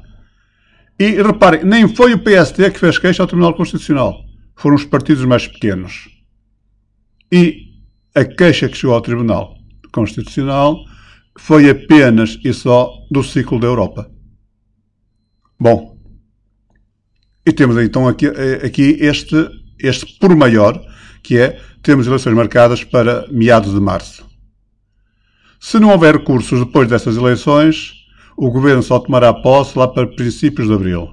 E 1.00 1.12
reparem, 1.23 1.64
nem 1.64 1.88
foi 1.88 2.12
o 2.12 2.19
PSD 2.19 2.71
que 2.71 2.78
fez 2.78 2.99
queixa 2.99 3.23
ao 3.23 3.26
Tribunal 3.26 3.54
Constitucional. 3.54 4.23
Foram 4.54 4.76
os 4.76 4.85
partidos 4.85 5.25
mais 5.25 5.49
pequenos. 5.49 6.11
E 7.33 7.71
a 8.14 8.23
queixa 8.23 8.69
que 8.69 8.76
chegou 8.76 8.95
ao 8.95 9.00
Tribunal 9.00 9.57
Constitucional 9.90 10.85
foi 11.38 11.71
apenas 11.71 12.38
e 12.45 12.52
só 12.52 12.92
do 13.11 13.23
ciclo 13.23 13.59
da 13.59 13.66
Europa. 13.66 14.11
Bom, 15.59 15.97
e 17.47 17.52
temos 17.52 17.83
então 17.83 18.07
aqui, 18.07 18.26
eh, 18.26 18.66
aqui 18.66 18.99
este, 19.00 19.49
este 19.78 20.19
por 20.19 20.37
maior, 20.37 20.78
que 21.23 21.38
é, 21.38 21.59
temos 21.83 22.07
eleições 22.07 22.35
marcadas 22.35 22.85
para 22.85 23.26
meados 23.30 23.73
de 23.73 23.80
março. 23.80 24.26
Se 25.59 25.78
não 25.78 25.92
houver 25.92 26.16
recursos 26.19 26.59
depois 26.59 26.88
dessas 26.88 27.16
eleições, 27.16 28.00
o 28.40 28.50
Governo 28.50 28.82
só 28.82 28.99
tomará 28.99 29.35
posse 29.35 29.78
lá 29.78 29.87
para 29.87 30.06
princípios 30.06 30.66
de 30.66 30.73
Abril. 30.73 31.11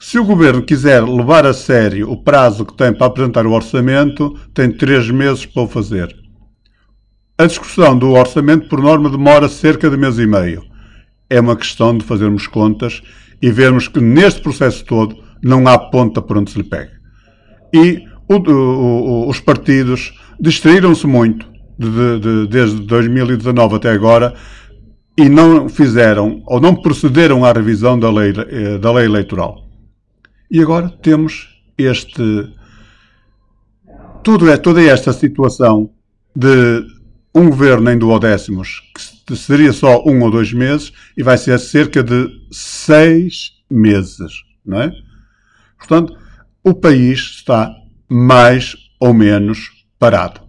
Se 0.00 0.18
o 0.18 0.24
Governo 0.24 0.62
quiser 0.62 1.04
levar 1.04 1.44
a 1.44 1.52
sério 1.52 2.10
o 2.10 2.16
prazo 2.16 2.64
que 2.64 2.74
tem 2.74 2.90
para 2.90 3.06
apresentar 3.06 3.46
o 3.46 3.52
orçamento, 3.52 4.34
tem 4.54 4.72
três 4.72 5.10
meses 5.10 5.44
para 5.44 5.62
o 5.62 5.68
fazer. 5.68 6.16
A 7.36 7.44
discussão 7.44 7.98
do 7.98 8.12
orçamento, 8.12 8.66
por 8.66 8.80
norma, 8.80 9.10
demora 9.10 9.46
cerca 9.46 9.90
de 9.90 9.96
mês 9.98 10.18
e 10.18 10.26
meio 10.26 10.64
é 11.28 11.38
uma 11.38 11.54
questão 11.54 11.96
de 11.96 12.02
fazermos 12.02 12.46
contas 12.46 13.02
e 13.42 13.50
vermos 13.50 13.86
que 13.86 14.00
neste 14.00 14.40
processo 14.40 14.86
todo 14.86 15.14
não 15.42 15.68
há 15.68 15.78
ponta 15.78 16.22
por 16.22 16.38
onde 16.38 16.50
se 16.50 16.56
lhe 16.56 16.64
pega. 16.64 16.92
E 17.74 18.02
o, 18.26 18.36
o, 18.36 19.28
os 19.28 19.38
partidos 19.38 20.14
distraíram-se 20.40 21.06
muito 21.06 21.46
de, 21.78 22.20
de, 22.20 22.46
desde 22.46 22.80
2019 22.80 23.76
até 23.76 23.90
agora 23.90 24.34
e 25.16 25.28
não 25.28 25.68
fizeram 25.68 26.42
ou 26.46 26.60
não 26.60 26.74
procederam 26.74 27.44
à 27.44 27.52
revisão 27.52 27.98
da 27.98 28.10
lei, 28.10 28.32
eh, 28.36 28.78
da 28.78 28.92
lei 28.92 29.06
eleitoral. 29.06 29.68
E 30.50 30.60
agora 30.60 30.88
temos 30.88 31.48
este 31.78 32.22
tudo 34.22 34.50
é 34.50 34.56
toda 34.56 34.82
esta 34.82 35.12
situação 35.12 35.90
de 36.34 36.82
um 37.34 37.50
governo 37.50 37.90
em 37.90 37.98
duodécimos, 37.98 38.80
que 39.26 39.36
seria 39.36 39.72
só 39.72 40.02
um 40.06 40.22
ou 40.22 40.30
dois 40.30 40.52
meses, 40.52 40.92
e 41.16 41.22
vai 41.22 41.36
ser 41.36 41.58
cerca 41.58 42.02
de 42.02 42.28
seis 42.50 43.52
meses, 43.70 44.32
não 44.64 44.80
é? 44.80 44.92
Portanto, 45.76 46.16
o 46.62 46.72
país 46.72 47.18
está 47.18 47.70
mais 48.08 48.74
ou 48.98 49.12
menos 49.12 49.86
parado. 49.98 50.40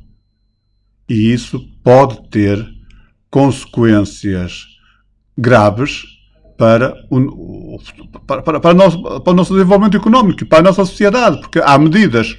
E 1.10 1.34
isso 1.34 1.60
pode 1.84 2.30
ter 2.30 2.66
consequências 3.30 4.66
graves 5.38 6.04
para 6.58 6.96
o, 7.10 7.78
para, 8.26 8.42
para, 8.42 8.60
para, 8.60 8.72
o 8.72 8.78
nosso, 8.78 9.22
para 9.22 9.32
o 9.32 9.36
nosso 9.36 9.54
desenvolvimento 9.54 9.98
económico, 9.98 10.46
para 10.46 10.60
a 10.60 10.64
nossa 10.64 10.86
sociedade, 10.86 11.40
porque 11.42 11.60
há 11.60 11.78
medidas 11.78 12.36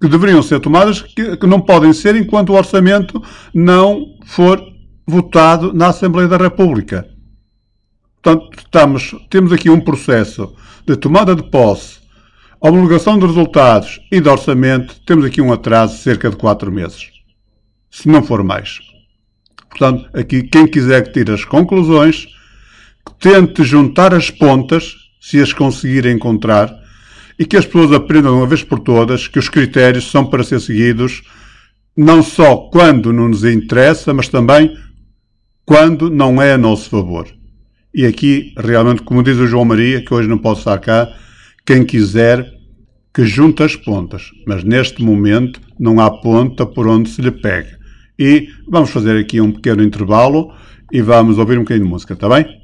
que 0.00 0.08
deveriam 0.08 0.42
ser 0.42 0.58
tomadas, 0.58 1.00
que, 1.00 1.36
que 1.36 1.46
não 1.46 1.60
podem 1.60 1.92
ser 1.92 2.16
enquanto 2.16 2.50
o 2.50 2.56
orçamento 2.56 3.22
não 3.54 4.16
for 4.26 4.60
votado 5.06 5.72
na 5.72 5.88
Assembleia 5.88 6.28
da 6.28 6.36
República. 6.36 7.08
Portanto, 8.20 8.50
estamos, 8.58 9.14
temos 9.30 9.52
aqui 9.52 9.70
um 9.70 9.80
processo 9.80 10.54
de 10.86 10.96
tomada 10.96 11.36
de 11.36 11.44
posse, 11.44 12.00
homologação 12.60 13.18
de 13.18 13.26
resultados 13.26 14.00
e 14.10 14.20
de 14.20 14.28
orçamento, 14.28 15.00
temos 15.06 15.24
aqui 15.24 15.40
um 15.40 15.52
atraso 15.52 15.94
de 15.94 16.00
cerca 16.00 16.30
de 16.30 16.36
quatro 16.36 16.70
meses. 16.70 17.10
Se 17.90 18.08
não 18.08 18.22
for 18.22 18.42
mais. 18.42 18.91
Portanto, 19.72 20.08
aqui 20.14 20.42
quem 20.42 20.66
quiser 20.66 21.10
tire 21.12 21.32
as 21.32 21.44
conclusões, 21.44 22.26
tente 23.18 23.64
juntar 23.64 24.14
as 24.14 24.30
pontas, 24.30 24.94
se 25.20 25.40
as 25.40 25.52
conseguir 25.52 26.06
encontrar, 26.06 26.70
e 27.38 27.44
que 27.44 27.56
as 27.56 27.66
pessoas 27.66 27.92
aprendam 27.92 28.36
uma 28.36 28.46
vez 28.46 28.62
por 28.62 28.78
todas 28.78 29.26
que 29.26 29.38
os 29.38 29.48
critérios 29.48 30.10
são 30.10 30.24
para 30.24 30.44
ser 30.44 30.60
seguidos 30.60 31.22
não 31.96 32.22
só 32.22 32.56
quando 32.56 33.12
não 33.12 33.28
nos 33.28 33.44
interessa, 33.44 34.14
mas 34.14 34.28
também 34.28 34.74
quando 35.64 36.10
não 36.10 36.40
é 36.40 36.52
a 36.52 36.58
nosso 36.58 36.88
favor. 36.88 37.28
E 37.94 38.06
aqui, 38.06 38.52
realmente, 38.56 39.02
como 39.02 39.22
diz 39.22 39.36
o 39.36 39.46
João 39.46 39.66
Maria, 39.66 40.02
que 40.02 40.12
hoje 40.12 40.28
não 40.28 40.38
pode 40.38 40.60
estar 40.60 40.78
cá, 40.78 41.08
quem 41.66 41.84
quiser 41.84 42.50
que 43.14 43.26
junte 43.26 43.62
as 43.62 43.76
pontas. 43.76 44.30
Mas 44.46 44.64
neste 44.64 45.02
momento 45.02 45.60
não 45.78 46.00
há 46.00 46.10
ponta 46.10 46.64
por 46.64 46.86
onde 46.86 47.10
se 47.10 47.20
lhe 47.20 47.30
pegue. 47.30 47.81
E 48.18 48.48
vamos 48.68 48.90
fazer 48.90 49.18
aqui 49.18 49.40
um 49.40 49.52
pequeno 49.52 49.82
intervalo 49.82 50.52
e 50.92 51.00
vamos 51.00 51.38
ouvir 51.38 51.58
um 51.58 51.62
bocadinho 51.62 51.86
de 51.86 51.90
música, 51.90 52.14
está 52.14 52.28
bem? 52.28 52.62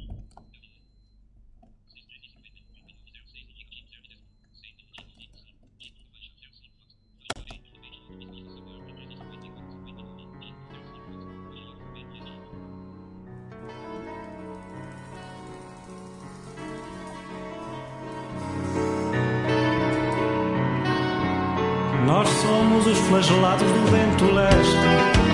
flagelados 23.09 23.67
do 23.71 23.91
vento 23.91 24.25
leste. 24.33 25.28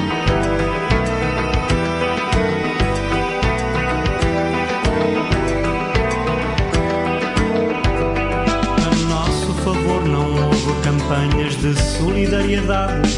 Campanhas 11.05 11.55
de 11.57 11.75
solidariedade, 11.97 13.09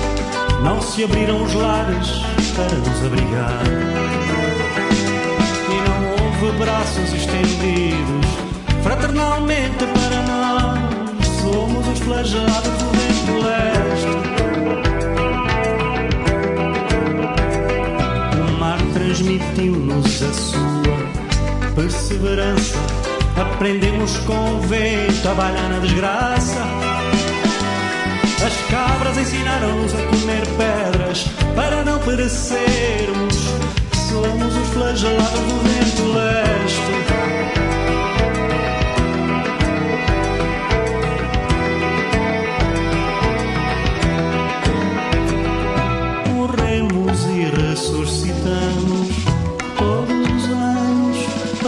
não 0.61 0.81
se 0.81 1.05
abriram 1.05 1.41
os 1.43 1.53
lares 1.53 2.21
para 2.55 2.75
nos 2.75 3.05
abrigar. 3.05 3.61
E 5.69 5.75
não 5.87 6.25
houve 6.25 6.57
braços 6.57 7.13
estendidos 7.13 8.25
fraternalmente 8.83 9.85
para 9.85 10.21
nós. 10.23 11.27
Somos 11.41 11.87
os 11.87 11.99
flagelados 11.99 12.63
do 12.63 12.89
vento 12.91 13.45
leste. 13.45 14.27
transmitiu-nos 18.93 20.23
a 20.23 20.33
sua 20.33 21.73
perseverança. 21.73 22.77
Aprendemos 23.35 24.17
com 24.19 24.55
o 24.55 24.61
vento 24.61 25.29
a 25.29 25.33
balhar 25.33 25.69
na 25.69 25.79
desgraça. 25.79 26.76
As 28.45 28.53
cabras 28.69 29.17
ensinaram-nos 29.17 29.93
a 29.93 30.03
comer 30.03 30.43
pedras 30.57 31.25
para 31.55 31.83
não 31.83 31.99
perecermos. 31.99 33.35
Somos 34.09 34.55
os 34.55 34.67
flagelados 34.69 35.39
do 35.39 35.59
vento 35.63 36.13
leste. 36.13 36.97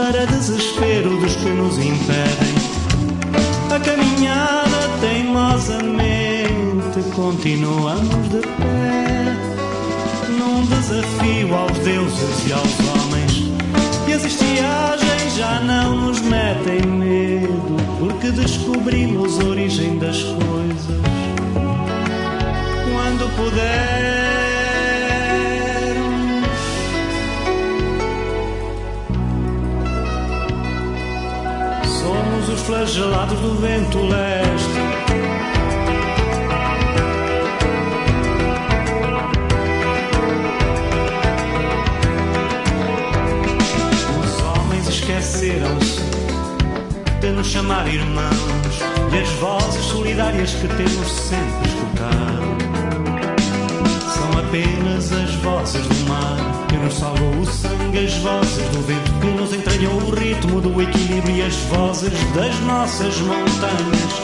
para 0.09 0.25
desespero 0.25 1.09
dos 1.19 1.35
que 1.35 1.49
nos 1.49 1.77
impedem. 1.77 2.55
A 3.69 3.79
caminhada 3.79 4.89
teimosamente 4.99 6.28
continuamos 7.29 8.29
de 8.29 8.39
pé, 8.39 9.37
num 10.29 10.65
desafio 10.65 11.53
aos 11.53 11.77
deuses 11.77 12.47
e 12.47 12.53
aos 12.53 12.79
homens. 12.89 13.51
E 14.07 14.13
as 14.13 14.25
estiagens 14.25 15.35
já 15.37 15.59
não 15.59 16.07
nos 16.07 16.21
metem 16.21 16.81
medo, 16.81 17.77
porque 17.99 18.31
descobrimos 18.31 19.39
a 19.39 19.43
origem 19.43 19.99
das 19.99 20.23
coisas. 20.23 21.01
Quando 22.91 23.35
puder 23.35 24.09
flagelados 32.65 33.39
do 33.39 33.55
vento 33.55 33.97
leste. 33.99 34.78
Esqueceram-se 45.39 46.01
de 47.21 47.31
nos 47.31 47.47
chamar 47.47 47.87
irmãos 47.87 48.33
e 49.13 49.19
as 49.19 49.29
vozes 49.39 49.85
solidárias 49.85 50.51
que 50.51 50.67
temos 50.67 51.11
sempre 51.11 51.69
escutado. 51.69 52.59
São 54.13 54.37
apenas 54.37 55.11
as 55.13 55.33
vozes 55.35 55.87
do 55.87 56.09
mar 56.09 56.37
que 56.67 56.75
nos 56.75 56.93
salvou 56.93 57.39
o 57.39 57.45
sangue, 57.45 58.05
as 58.05 58.13
vozes 58.15 58.67
do 58.69 58.81
vento 58.81 59.11
que 59.21 59.27
nos 59.27 59.53
entranhou 59.53 59.93
o 59.93 60.09
ritmo 60.11 60.59
do 60.61 60.81
equilíbrio 60.81 61.37
e 61.37 61.41
as 61.43 61.55
vozes 61.55 62.11
das 62.35 62.59
nossas 62.61 63.17
montanhas. 63.21 64.19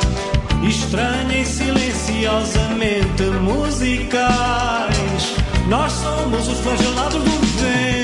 Estranha 0.67 1.41
e 1.41 1.45
silenciosamente 1.45 3.23
musicais, 3.41 5.35
nós 5.69 5.93
somos 5.93 6.47
os 6.47 6.59
flagelados 6.59 7.23
do 7.23 7.29
vento 7.29 7.94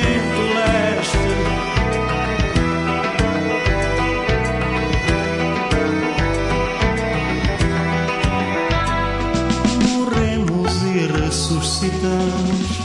ressuscitamos 11.51 12.79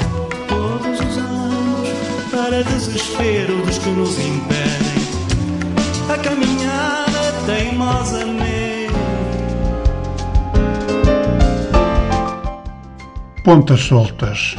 para 2.33 2.64
desespero 2.64 3.64
dos 3.64 3.79
que 3.79 3.90
nos 3.90 4.18
impedem 4.18 4.96
a 6.09 6.18
caminhada 6.18 7.33
teimosamente. 7.46 8.92
Pontas 13.44 13.81
soltas. 13.81 14.57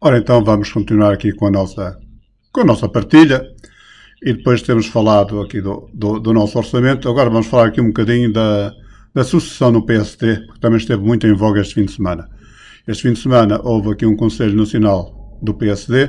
Ora 0.00 0.18
então 0.18 0.42
vamos 0.42 0.72
continuar 0.72 1.12
aqui 1.12 1.32
com 1.32 1.46
a 1.46 1.50
nossa, 1.50 1.96
com 2.52 2.62
a 2.62 2.64
nossa 2.64 2.88
partilha 2.88 3.40
e 4.22 4.32
depois 4.32 4.62
temos 4.62 4.86
falado 4.86 5.40
aqui 5.40 5.60
do, 5.60 5.90
do, 5.92 6.20
do 6.20 6.32
nosso 6.32 6.56
orçamento. 6.56 7.08
Agora 7.08 7.28
vamos 7.28 7.48
falar 7.48 7.66
aqui 7.66 7.80
um 7.80 7.88
bocadinho 7.88 8.32
da, 8.32 8.72
da 9.12 9.24
sucessão 9.24 9.72
no 9.72 9.84
PST, 9.84 10.18
que 10.52 10.60
também 10.60 10.78
esteve 10.78 11.02
muito 11.02 11.26
em 11.26 11.34
voga 11.34 11.60
este 11.60 11.74
fim 11.74 11.84
de 11.84 11.92
semana. 11.92 12.28
Este 12.86 13.02
fim 13.02 13.12
de 13.12 13.18
semana 13.18 13.60
houve 13.62 13.90
aqui 13.90 14.06
um 14.06 14.16
Conselho 14.16 14.56
Nacional 14.56 15.38
do 15.42 15.52
PSD. 15.54 16.08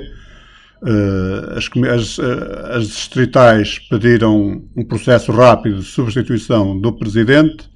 Eh, 0.85 1.57
as, 1.57 1.69
as, 1.89 2.19
eh, 2.19 2.77
as 2.77 2.87
distritais 2.87 3.79
pediram 3.79 4.63
um 4.75 4.83
processo 4.83 5.31
rápido 5.31 5.79
de 5.79 5.85
substituição 5.85 6.79
do 6.79 6.93
Presidente. 6.93 7.69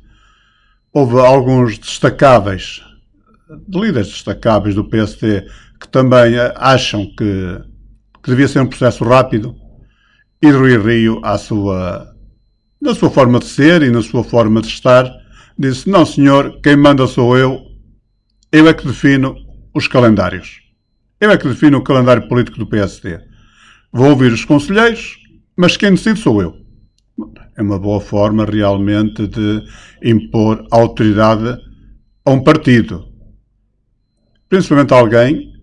Houve 0.93 1.19
alguns 1.19 1.79
destacáveis, 1.79 2.81
líderes 3.69 4.09
destacáveis 4.09 4.75
do 4.75 4.83
PST, 4.83 5.45
que 5.79 5.87
também 5.89 6.35
eh, 6.35 6.53
acham 6.55 7.05
que, 7.17 7.61
que 8.21 8.29
devia 8.29 8.47
ser 8.47 8.59
um 8.59 8.67
processo 8.67 9.03
rápido. 9.03 9.55
E 10.41 10.49
Rui 10.51 10.77
Rio, 10.77 11.19
à 11.23 11.37
sua 11.37 12.13
na 12.79 12.93
sua 12.93 13.09
forma 13.09 13.39
de 13.39 13.45
ser 13.45 13.81
e 13.81 13.89
na 13.89 14.01
sua 14.01 14.23
forma 14.23 14.61
de 14.61 14.67
estar, 14.67 15.11
disse: 15.57 15.89
Não, 15.89 16.05
senhor, 16.05 16.59
quem 16.61 16.75
manda 16.75 17.07
sou 17.07 17.37
eu, 17.37 17.59
eu 18.51 18.67
é 18.67 18.73
que 18.73 18.85
defino 18.85 19.35
os 19.73 19.87
calendários. 19.87 20.61
Eu 21.19 21.31
é 21.31 21.37
que 21.37 21.47
defino 21.47 21.79
o 21.79 21.83
calendário 21.83 22.27
político 22.27 22.59
do 22.59 22.67
PSD. 22.67 23.19
Vou 23.91 24.09
ouvir 24.09 24.31
os 24.31 24.45
conselheiros, 24.45 25.17
mas 25.55 25.75
quem 25.75 25.91
decide 25.91 26.19
sou 26.19 26.41
eu. 26.41 26.55
É 27.57 27.61
uma 27.61 27.79
boa 27.79 27.99
forma 27.99 28.45
realmente 28.45 29.27
de 29.27 29.63
impor 30.03 30.65
autoridade 30.69 31.59
a 32.23 32.31
um 32.31 32.43
partido. 32.43 33.07
Principalmente 34.47 34.93
alguém 34.93 35.53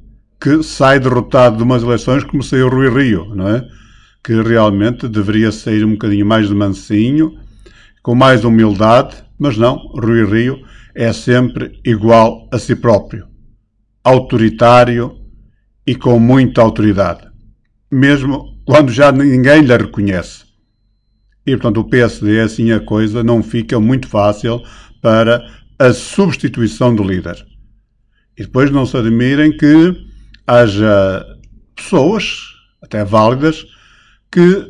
que 0.41 0.63
sai 0.63 0.99
derrotado 0.99 1.57
de 1.57 1.63
umas 1.63 1.85
eleições 1.85 2.25
como 2.25 2.43
saiu 2.43 2.69
Rui 2.69 2.91
Rio, 2.91 3.35
não 3.35 3.49
é? 3.49 3.65
Que 4.25 4.41
realmente 4.41 5.07
deveria 5.07 5.53
sair 5.53 5.85
um 5.85 5.93
bocadinho 5.93 6.25
mais 6.25 6.49
de 6.49 6.55
mansinho, 6.55 7.39
com 8.03 8.15
mais 8.15 8.45
humildade, 8.45 9.17
mas 9.39 9.57
não, 9.57 9.77
Rui 9.95 10.25
Rio 10.25 10.65
é 10.95 11.13
sempre 11.13 11.81
igual 11.85 12.49
a 12.53 12.59
si 12.59 12.75
próprio, 12.75 13.27
autoritário 14.03 15.17
e 15.87 15.95
com 15.95 16.19
muita 16.19 16.63
autoridade, 16.63 17.29
mesmo 17.91 18.63
quando 18.65 18.91
já 18.91 19.13
ninguém 19.13 19.61
lhe 19.63 19.77
reconhece. 19.77 20.45
E 21.47 21.57
portanto 21.57 21.81
o 21.81 21.89
PSD, 21.89 22.41
assim 22.41 22.73
a 22.73 22.81
coisa, 22.81 23.23
não 23.23 23.43
fica 23.43 23.79
muito 23.79 24.09
fácil 24.09 24.63
para 25.03 25.47
a 25.79 25.93
substituição 25.93 26.95
do 26.95 27.03
líder. 27.03 27.45
E 28.39 28.43
depois 28.43 28.71
não 28.71 28.87
se 28.87 28.97
admirem 28.97 29.55
que 29.57 29.95
haja 30.47 31.25
pessoas, 31.77 32.39
até 32.83 33.05
válidas, 33.05 33.67
que 34.35 34.67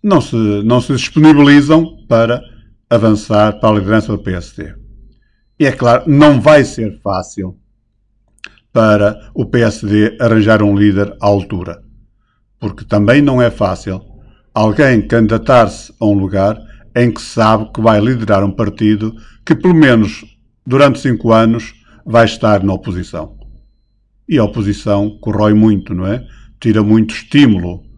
não 0.00 0.20
se, 0.20 0.36
não 0.62 0.80
se 0.80 0.92
disponibilizam 0.92 2.06
para 2.06 2.40
avançar 2.88 3.58
para 3.58 3.70
a 3.70 3.72
liderança 3.72 4.12
do 4.12 4.22
PSD. 4.22 4.72
E 5.58 5.66
é 5.66 5.72
claro, 5.72 6.04
não 6.06 6.40
vai 6.40 6.62
ser 6.62 7.00
fácil 7.02 7.58
para 8.72 9.18
o 9.34 9.44
PSD 9.44 10.16
arranjar 10.20 10.62
um 10.62 10.78
líder 10.78 11.16
à 11.20 11.26
altura. 11.26 11.82
Porque 12.60 12.84
também 12.84 13.20
não 13.20 13.42
é 13.42 13.50
fácil 13.50 14.00
alguém 14.54 15.04
candidatar-se 15.04 15.92
a 16.00 16.06
um 16.06 16.14
lugar 16.14 16.56
em 16.94 17.10
que 17.10 17.20
sabe 17.20 17.68
que 17.72 17.80
vai 17.80 18.00
liderar 18.00 18.44
um 18.44 18.52
partido 18.52 19.12
que, 19.44 19.56
pelo 19.56 19.74
menos 19.74 20.24
durante 20.64 21.00
cinco 21.00 21.32
anos, 21.32 21.74
vai 22.06 22.26
estar 22.26 22.62
na 22.62 22.74
oposição. 22.74 23.36
E 24.28 24.38
a 24.38 24.44
oposição 24.44 25.18
corrói 25.20 25.52
muito, 25.52 25.92
não 25.94 26.06
é? 26.06 26.24
Tira 26.60 26.80
muito 26.80 27.12
estímulo. 27.12 27.89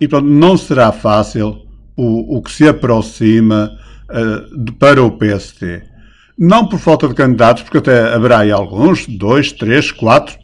E, 0.00 0.06
portanto, 0.06 0.30
não 0.30 0.56
será 0.56 0.92
fácil 0.92 1.62
o, 1.96 2.36
o 2.36 2.42
que 2.42 2.52
se 2.52 2.68
aproxima 2.68 3.70
uh, 4.10 4.72
para 4.74 5.02
o 5.02 5.16
PSD 5.16 5.96
não 6.38 6.66
por 6.66 6.78
falta 6.78 7.08
de 7.08 7.14
candidatos, 7.14 7.62
porque 7.62 7.78
até 7.78 8.12
haverá 8.12 8.40
aí 8.40 8.50
alguns, 8.50 9.06
dois, 9.06 9.52
três, 9.52 9.90
quatro. 9.90 10.36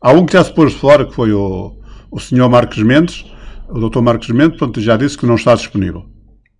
Há 0.00 0.12
um 0.12 0.24
que 0.24 0.32
já 0.32 0.42
se 0.42 0.52
pôs 0.52 0.72
fora, 0.72 1.04
que 1.04 1.14
foi 1.14 1.32
o, 1.32 1.76
o 2.10 2.18
senhor 2.18 2.48
Marcos 2.48 2.78
Mendes, 2.78 3.24
o 3.68 3.78
doutor 3.78 4.02
Marcos 4.02 4.28
Mendes, 4.28 4.56
pronto, 4.56 4.80
já 4.80 4.96
disse 4.96 5.18
que 5.18 5.26
não 5.26 5.34
está 5.34 5.54
disponível. 5.54 6.06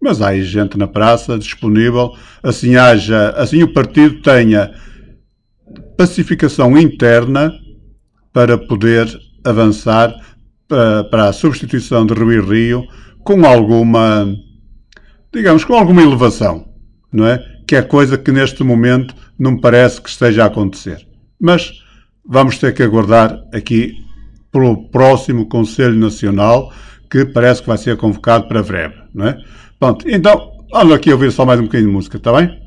Mas 0.00 0.20
há 0.20 0.28
aí 0.28 0.42
gente 0.42 0.76
na 0.76 0.86
praça 0.86 1.38
disponível, 1.38 2.14
assim 2.42 2.76
haja, 2.76 3.30
assim 3.30 3.62
o 3.62 3.72
partido 3.72 4.20
tenha 4.20 4.74
pacificação 5.96 6.76
interna 6.76 7.52
para 8.32 8.58
poder 8.58 9.08
avançar 9.42 10.14
para, 10.68 11.28
a 11.28 11.32
substituição 11.32 12.06
de 12.06 12.14
Rui 12.14 12.40
Rio 12.40 12.86
com 13.22 13.44
alguma, 13.44 14.26
digamos, 15.32 15.64
com 15.64 15.74
alguma 15.74 16.02
elevação, 16.02 16.68
não 17.12 17.26
é? 17.26 17.44
que 17.66 17.74
é 17.74 17.82
coisa 17.82 18.16
que 18.16 18.30
neste 18.30 18.62
momento 18.62 19.14
não 19.38 19.52
me 19.52 19.60
parece 19.60 20.00
que 20.00 20.08
esteja 20.08 20.44
a 20.44 20.46
acontecer. 20.46 21.06
Mas 21.40 21.72
vamos 22.24 22.58
ter 22.58 22.72
que 22.72 22.82
aguardar 22.82 23.38
aqui 23.52 23.94
pelo 24.52 24.88
próximo 24.88 25.46
Conselho 25.46 25.96
Nacional, 25.96 26.72
que 27.10 27.24
parece 27.24 27.60
que 27.60 27.68
vai 27.68 27.78
ser 27.78 27.96
convocado 27.96 28.46
para 28.46 28.62
breve, 28.62 28.94
não 29.12 29.26
é? 29.26 29.38
Pronto, 29.78 30.08
então, 30.08 30.52
vamos 30.72 30.94
aqui 30.94 31.12
ouvir 31.12 31.30
só 31.32 31.44
mais 31.44 31.60
um 31.60 31.64
bocadinho 31.64 31.90
de 31.90 31.94
música, 31.94 32.16
está 32.16 32.32
bem? 32.32 32.65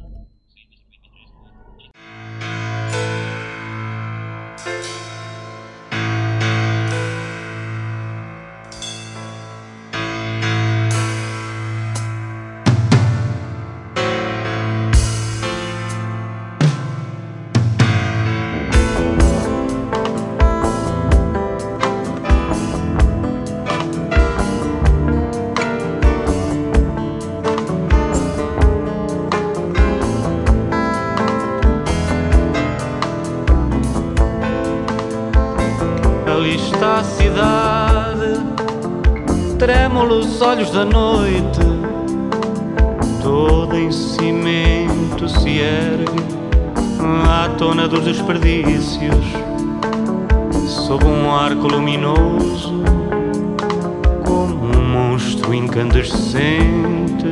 Ergue 45.59 46.23
à 47.27 47.49
tona 47.57 47.87
dos 47.87 48.03
desperdícios, 48.03 49.25
sob 50.67 51.05
um 51.05 51.31
arco 51.33 51.67
luminoso, 51.67 52.83
como 54.25 54.77
um 54.77 54.83
monstro 54.91 55.53
incandescente, 55.53 57.29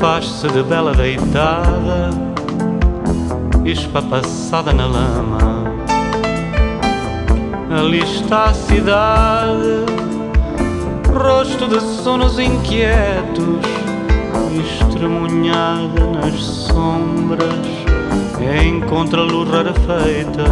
faz-se 0.00 0.48
de 0.48 0.62
bela 0.62 0.92
deitada, 0.92 2.10
espapassada 3.64 4.72
na 4.72 4.86
lama. 4.86 5.38
Ali 7.70 8.02
está 8.02 8.44
a 8.44 8.54
cidade 8.54 9.84
rosto 11.12 11.66
de 11.66 11.80
sonos 11.80 12.38
inquietos, 12.38 13.77
estremunhada 14.60 16.06
nas 16.06 16.40
sombras, 16.40 17.68
encontra 18.66 19.22
luz 19.22 19.48
rarefeita, 19.48 20.44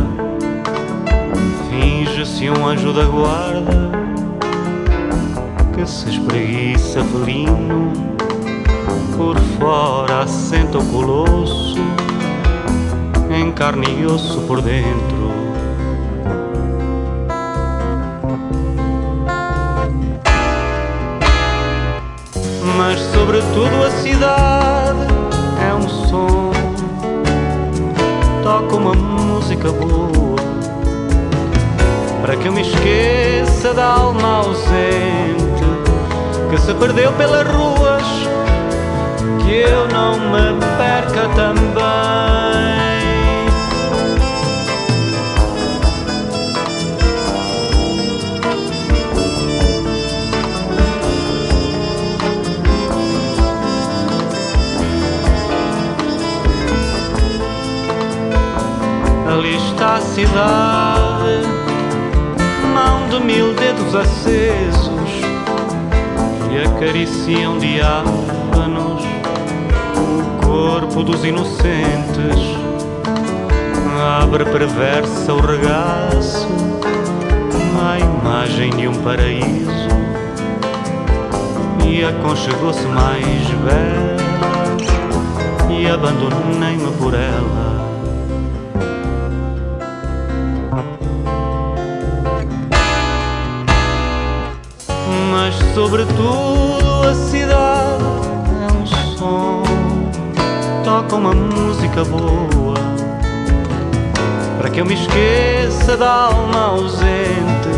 finge-se 1.71 2.51
um 2.51 2.67
anjo 2.67 2.93
da 2.93 3.05
guarda 3.05 3.91
que 5.75 5.87
se 5.87 6.11
espreguiça 6.11 7.05
felino, 7.05 7.93
por 9.17 9.39
fora 9.59 10.23
assenta 10.23 10.79
o 10.79 10.87
colosso, 10.87 11.77
em 13.31 13.51
carne 13.53 13.87
e 14.01 14.07
osso 14.07 14.41
por 14.43 14.61
dentro 14.61 15.16
mas 22.77 23.01
sobretudo 23.01 23.85
a 23.87 23.91
cidade 23.91 25.07
é 25.69 25.75
um 25.75 25.89
som. 25.89 26.53
Toca 28.43 28.77
uma 28.77 28.95
música 28.95 29.73
boa 29.73 30.37
para 32.21 32.37
que 32.37 32.49
eu 32.49 32.53
me 32.53 32.63
esqueça 32.63 33.73
da 33.73 33.85
alma 33.85 34.39
ausente 34.39 35.47
que 36.51 36.59
se 36.61 36.75
perdeu 36.75 37.13
pelas 37.13 37.47
ruas, 37.49 38.05
que 39.45 39.55
eu 39.55 39.89
não 39.89 40.19
me 40.19 40.61
perca 40.77 41.29
também. 41.35 42.26
Cidade, 60.17 61.43
mão 62.73 63.07
de 63.11 63.23
mil 63.23 63.53
dedos 63.53 63.95
acesos 63.95 65.11
que 66.49 66.59
acariciam 66.67 67.59
diáfanos 67.59 69.05
o 69.95 70.47
corpo 70.47 71.03
dos 71.03 71.23
inocentes. 71.23 72.57
Abre 74.23 74.47
perversa 74.47 75.35
o 75.35 75.41
regaço 75.43 76.49
à 77.79 77.99
imagem 77.99 78.71
de 78.71 78.89
um 78.89 78.95
paraíso 79.03 79.91
e 81.87 82.03
aconchegou-se 82.03 82.87
mais 82.87 83.51
bela 83.67 84.17
e 85.79 85.87
abandonei-me 85.87 86.91
por 86.93 87.13
ela. 87.13 87.66
Sobretudo 95.77 97.07
a 97.07 97.15
cidade. 97.15 98.03
Som, 99.19 99.63
toca 100.83 101.17
uma 101.17 101.35
música 101.35 102.03
boa, 102.03 102.79
para 104.57 104.71
que 104.71 104.81
eu 104.81 104.87
me 104.87 104.95
esqueça 104.95 105.99
da 105.99 106.11
alma 106.11 106.69
ausente 106.69 107.69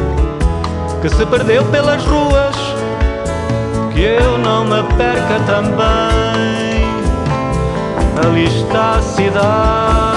que 1.02 1.08
se 1.08 1.26
perdeu 1.26 1.64
pelas 1.66 2.04
ruas, 2.04 2.56
que 3.92 4.02
eu 4.02 4.38
não 4.38 4.64
me 4.64 4.82
perca 4.96 5.40
também. 5.46 6.86
Ali 8.24 8.44
está 8.44 8.96
a 8.98 9.02
cidade 9.02 10.07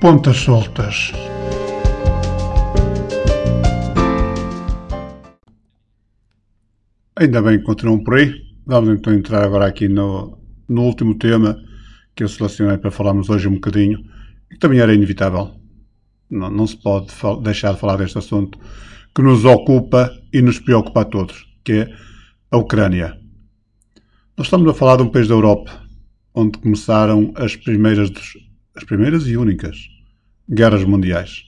Pontas 0.00 0.36
soltas. 0.36 1.12
Ainda 7.16 7.42
bem 7.42 7.58
que 7.58 7.64
continuam 7.64 8.04
por 8.04 8.14
aí. 8.14 8.32
Vamos 8.64 8.90
então 8.90 9.12
entrar 9.12 9.42
agora 9.42 9.66
aqui 9.66 9.88
no, 9.88 10.38
no 10.68 10.82
último 10.82 11.18
tema 11.18 11.60
que 12.14 12.22
eu 12.22 12.28
selecionei 12.28 12.78
para 12.78 12.92
falarmos 12.92 13.28
hoje 13.28 13.48
um 13.48 13.54
bocadinho, 13.54 13.98
que 14.48 14.56
também 14.60 14.78
era 14.78 14.94
inevitável. 14.94 15.50
Não, 16.30 16.48
não 16.48 16.66
se 16.68 16.76
pode 16.76 17.08
deixar 17.42 17.74
de 17.74 17.80
falar 17.80 17.96
deste 17.96 18.18
assunto 18.18 18.56
que 19.12 19.20
nos 19.20 19.44
ocupa 19.44 20.12
e 20.32 20.40
nos 20.40 20.60
preocupa 20.60 21.00
a 21.00 21.06
todos, 21.06 21.44
que 21.64 21.72
é 21.72 21.92
a 22.52 22.56
Ucrânia. 22.56 23.18
Nós 24.36 24.46
estamos 24.46 24.68
a 24.68 24.74
falar 24.74 24.98
de 24.98 25.02
um 25.02 25.10
país 25.10 25.26
da 25.26 25.34
Europa, 25.34 25.72
onde 26.32 26.56
começaram 26.58 27.32
as 27.34 27.56
primeiras 27.56 28.10
as 28.78 28.84
primeiras 28.84 29.26
e 29.26 29.36
únicas 29.36 29.76
guerras 30.48 30.84
mundiais. 30.84 31.42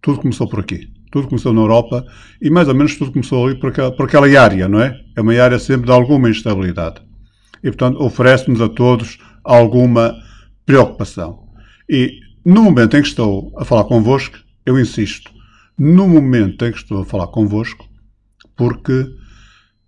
Tudo 0.00 0.20
começou 0.20 0.48
por 0.48 0.60
aqui. 0.60 0.88
Tudo 1.10 1.28
começou 1.28 1.52
na 1.52 1.60
Europa 1.60 2.06
e 2.40 2.48
mais 2.50 2.68
ou 2.68 2.74
menos 2.74 2.96
tudo 2.96 3.10
começou 3.10 3.46
ali 3.46 3.58
por 3.58 3.70
aquela, 3.70 3.90
por 3.90 4.06
aquela 4.06 4.40
área, 4.40 4.68
não 4.68 4.80
é? 4.80 4.98
É 5.16 5.20
uma 5.20 5.34
área 5.34 5.58
sempre 5.58 5.86
de 5.86 5.92
alguma 5.92 6.30
instabilidade. 6.30 7.02
E, 7.62 7.68
portanto, 7.68 8.00
oferece-nos 8.00 8.60
a 8.60 8.68
todos 8.68 9.18
alguma 9.42 10.14
preocupação. 10.64 11.48
E 11.88 12.20
no 12.44 12.62
momento 12.62 12.96
em 12.96 13.02
que 13.02 13.08
estou 13.08 13.52
a 13.58 13.64
falar 13.64 13.84
convosco, 13.84 14.38
eu 14.64 14.78
insisto, 14.78 15.32
no 15.76 16.08
momento 16.08 16.64
em 16.64 16.70
que 16.70 16.78
estou 16.78 17.02
a 17.02 17.04
falar 17.04 17.26
convosco, 17.28 17.88
porque 18.56 19.04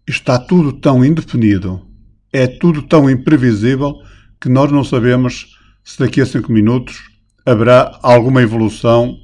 está 0.08 0.38
tudo 0.38 0.72
tão 0.72 1.04
indefinido, 1.04 1.86
é 2.32 2.46
tudo 2.46 2.82
tão 2.82 3.08
imprevisível, 3.08 3.94
que 4.40 4.48
nós 4.48 4.72
não 4.72 4.82
sabemos 4.82 5.57
se 5.88 5.98
daqui 5.98 6.20
a 6.20 6.26
cinco 6.26 6.52
minutos 6.52 7.08
haverá 7.46 7.98
alguma 8.02 8.42
evolução 8.42 9.18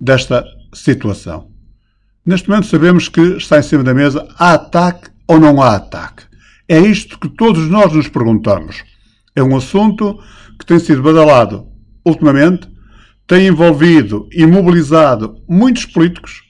desta 0.00 0.46
situação. 0.72 1.50
Neste 2.24 2.48
momento 2.48 2.68
sabemos 2.68 3.08
que 3.08 3.20
está 3.20 3.58
em 3.58 3.64
cima 3.64 3.82
da 3.82 3.92
mesa 3.92 4.24
há 4.38 4.54
ataque 4.54 5.10
ou 5.26 5.40
não 5.40 5.60
há 5.60 5.74
ataque. 5.74 6.22
É 6.68 6.78
isto 6.78 7.18
que 7.18 7.28
todos 7.28 7.68
nós 7.68 7.92
nos 7.92 8.06
perguntamos. 8.06 8.84
É 9.34 9.42
um 9.42 9.56
assunto 9.56 10.16
que 10.56 10.64
tem 10.64 10.78
sido 10.78 11.02
badalado 11.02 11.66
ultimamente, 12.06 12.68
tem 13.26 13.48
envolvido 13.48 14.28
e 14.30 14.46
mobilizado 14.46 15.42
muitos 15.48 15.84
políticos, 15.84 16.42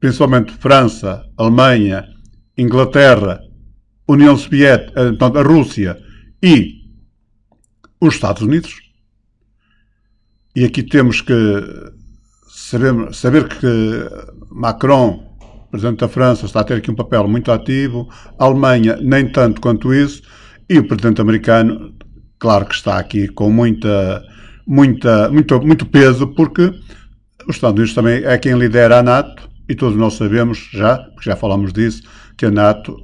principalmente 0.00 0.52
França, 0.52 1.22
Alemanha, 1.36 2.08
Inglaterra, 2.56 3.40
União 4.08 4.38
Soviética, 4.38 4.98
eh, 4.98 5.38
a 5.38 5.42
Rússia 5.42 6.02
e 6.42 6.76
os 8.00 8.14
Estados 8.14 8.40
Unidos. 8.40 8.85
E 10.56 10.64
aqui 10.64 10.82
temos 10.82 11.20
que 11.20 11.34
saber, 13.12 13.46
que 13.46 14.08
Macron, 14.50 15.36
Presidente 15.70 16.00
da 16.00 16.08
França, 16.08 16.46
está 16.46 16.60
a 16.60 16.64
ter 16.64 16.78
aqui 16.78 16.90
um 16.90 16.94
papel 16.94 17.28
muito 17.28 17.52
ativo, 17.52 18.08
a 18.38 18.44
Alemanha 18.46 18.96
nem 19.02 19.30
tanto 19.30 19.60
quanto 19.60 19.92
isso, 19.92 20.22
e 20.66 20.78
o 20.78 20.88
Presidente 20.88 21.20
americano, 21.20 21.94
claro 22.38 22.64
que 22.64 22.74
está 22.74 22.96
aqui 22.96 23.28
com 23.28 23.50
muita, 23.50 24.24
muita, 24.66 25.28
muito, 25.28 25.60
muito 25.60 25.84
peso, 25.84 26.28
porque 26.28 26.72
os 27.46 27.56
Estados 27.56 27.78
Unidos 27.78 27.94
também 27.94 28.24
é 28.24 28.38
quem 28.38 28.58
lidera 28.58 29.00
a 29.00 29.02
NATO, 29.02 29.50
e 29.68 29.74
todos 29.74 29.94
nós 29.94 30.14
sabemos 30.14 30.70
já, 30.72 30.96
porque 30.96 31.28
já 31.28 31.36
falamos 31.36 31.70
disso, 31.70 32.02
que 32.34 32.46
a 32.46 32.50
NATO 32.50 32.96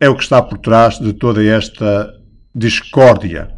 é 0.00 0.08
o 0.08 0.16
que 0.16 0.22
está 0.22 0.40
por 0.40 0.56
trás 0.56 0.98
de 0.98 1.12
toda 1.12 1.44
esta 1.44 2.10
discórdia. 2.54 3.50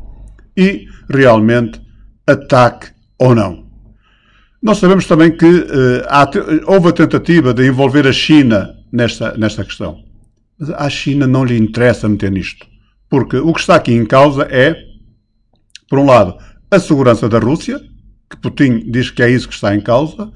E, 0.57 0.87
realmente, 1.09 1.81
ataque 2.27 2.93
ou 3.24 3.34
não. 3.34 3.64
Nós 4.62 4.78
sabemos 4.78 5.06
também 5.06 5.37
que 5.37 5.46
uh, 5.46 6.04
há, 6.08 6.28
houve 6.66 6.88
a 6.88 6.92
tentativa 6.92 7.52
de 7.52 7.66
envolver 7.66 8.06
a 8.06 8.12
China 8.12 8.74
nesta, 8.92 9.37
nesta 9.37 9.64
questão. 9.64 10.02
Mas 10.58 10.92
China 10.92 11.26
não 11.26 11.44
lhe 11.44 11.56
interessa 11.56 12.08
meter 12.08 12.30
nisto. 12.30 12.66
Porque 13.10 13.37
o 13.37 13.52
que 13.52 13.60
está 13.60 13.74
aqui 13.74 13.92
em 13.92 14.06
causa 14.06 14.42
é, 14.50 14.76
por 15.88 15.98
um 15.98 16.06
lado, 16.06 16.37
a 16.70 16.78
segurança 16.78 17.28
da 17.28 17.38
Rússia, 17.38 17.80
que 18.30 18.37
Putin 18.37 18.90
diz 18.90 19.10
que 19.10 19.22
é 19.22 19.30
isso 19.30 19.48
que 19.48 19.54
está 19.54 19.74
em 19.74 19.80
causa. 19.80 20.30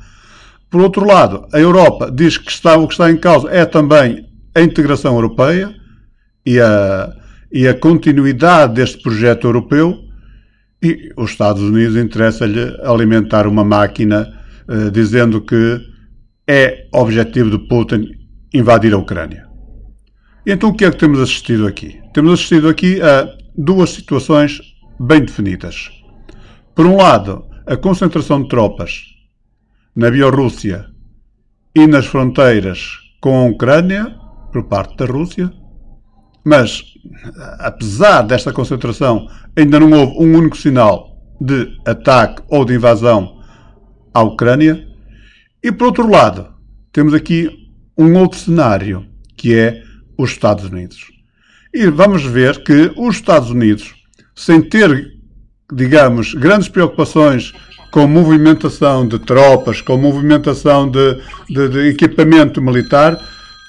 Por 0.70 0.80
outro 0.80 1.06
lado, 1.06 1.46
a 1.52 1.58
Europa 1.58 2.10
diz 2.10 2.36
que 2.36 2.50
está, 2.50 2.76
o 2.76 2.86
que 2.86 2.94
está 2.94 3.10
em 3.10 3.16
causa 3.16 3.48
é 3.50 3.64
também 3.64 4.26
a 4.54 4.60
integração 4.60 5.14
europeia 5.14 5.74
e 6.44 6.60
a, 6.60 7.14
e 7.50 7.66
a 7.66 7.74
continuidade 7.74 8.74
deste 8.74 9.02
projeto 9.02 9.46
europeu 9.46 10.07
e 10.82 11.12
os 11.16 11.30
Estados 11.30 11.62
Unidos 11.62 11.96
interessa-lhe 11.96 12.76
alimentar 12.82 13.46
uma 13.46 13.64
máquina 13.64 14.28
uh, 14.68 14.90
dizendo 14.90 15.40
que 15.40 15.80
é 16.46 16.86
objetivo 16.92 17.50
de 17.50 17.68
Putin 17.68 18.08
invadir 18.54 18.94
a 18.94 18.98
Ucrânia. 18.98 19.46
E 20.46 20.52
então 20.52 20.70
o 20.70 20.74
que 20.74 20.84
é 20.84 20.90
que 20.90 20.96
temos 20.96 21.20
assistido 21.20 21.66
aqui? 21.66 22.00
Temos 22.14 22.32
assistido 22.34 22.68
aqui 22.68 23.02
a 23.02 23.28
duas 23.56 23.90
situações 23.90 24.60
bem 24.98 25.20
definidas. 25.20 25.90
Por 26.74 26.86
um 26.86 26.96
lado, 26.96 27.44
a 27.66 27.76
concentração 27.76 28.42
de 28.42 28.48
tropas 28.48 29.02
na 29.94 30.10
Bielorrússia 30.10 30.86
e 31.74 31.86
nas 31.86 32.06
fronteiras 32.06 32.98
com 33.20 33.36
a 33.36 33.44
Ucrânia 33.46 34.16
por 34.52 34.64
parte 34.68 34.96
da 34.96 35.04
Rússia, 35.04 35.52
mas, 36.44 36.82
apesar 37.58 38.22
desta 38.22 38.52
concentração, 38.52 39.28
ainda 39.56 39.80
não 39.80 39.92
houve 39.92 40.12
um 40.18 40.36
único 40.36 40.56
sinal 40.56 41.16
de 41.40 41.76
ataque 41.86 42.42
ou 42.48 42.64
de 42.64 42.74
invasão 42.74 43.40
à 44.12 44.22
Ucrânia. 44.22 44.86
E, 45.62 45.70
por 45.72 45.88
outro 45.88 46.08
lado, 46.08 46.48
temos 46.92 47.14
aqui 47.14 47.50
um 47.96 48.16
outro 48.18 48.38
cenário, 48.38 49.06
que 49.36 49.56
é 49.56 49.82
os 50.16 50.30
Estados 50.30 50.64
Unidos. 50.64 51.06
E 51.72 51.86
vamos 51.86 52.24
ver 52.24 52.62
que 52.62 52.92
os 52.96 53.16
Estados 53.16 53.50
Unidos, 53.50 53.94
sem 54.34 54.62
ter, 54.62 55.12
digamos, 55.72 56.34
grandes 56.34 56.68
preocupações 56.68 57.52
com 57.90 58.06
movimentação 58.06 59.06
de 59.06 59.18
tropas, 59.18 59.80
com 59.80 59.96
movimentação 59.96 60.90
de, 60.90 61.20
de, 61.48 61.68
de 61.68 61.78
equipamento 61.88 62.60
militar, 62.60 63.18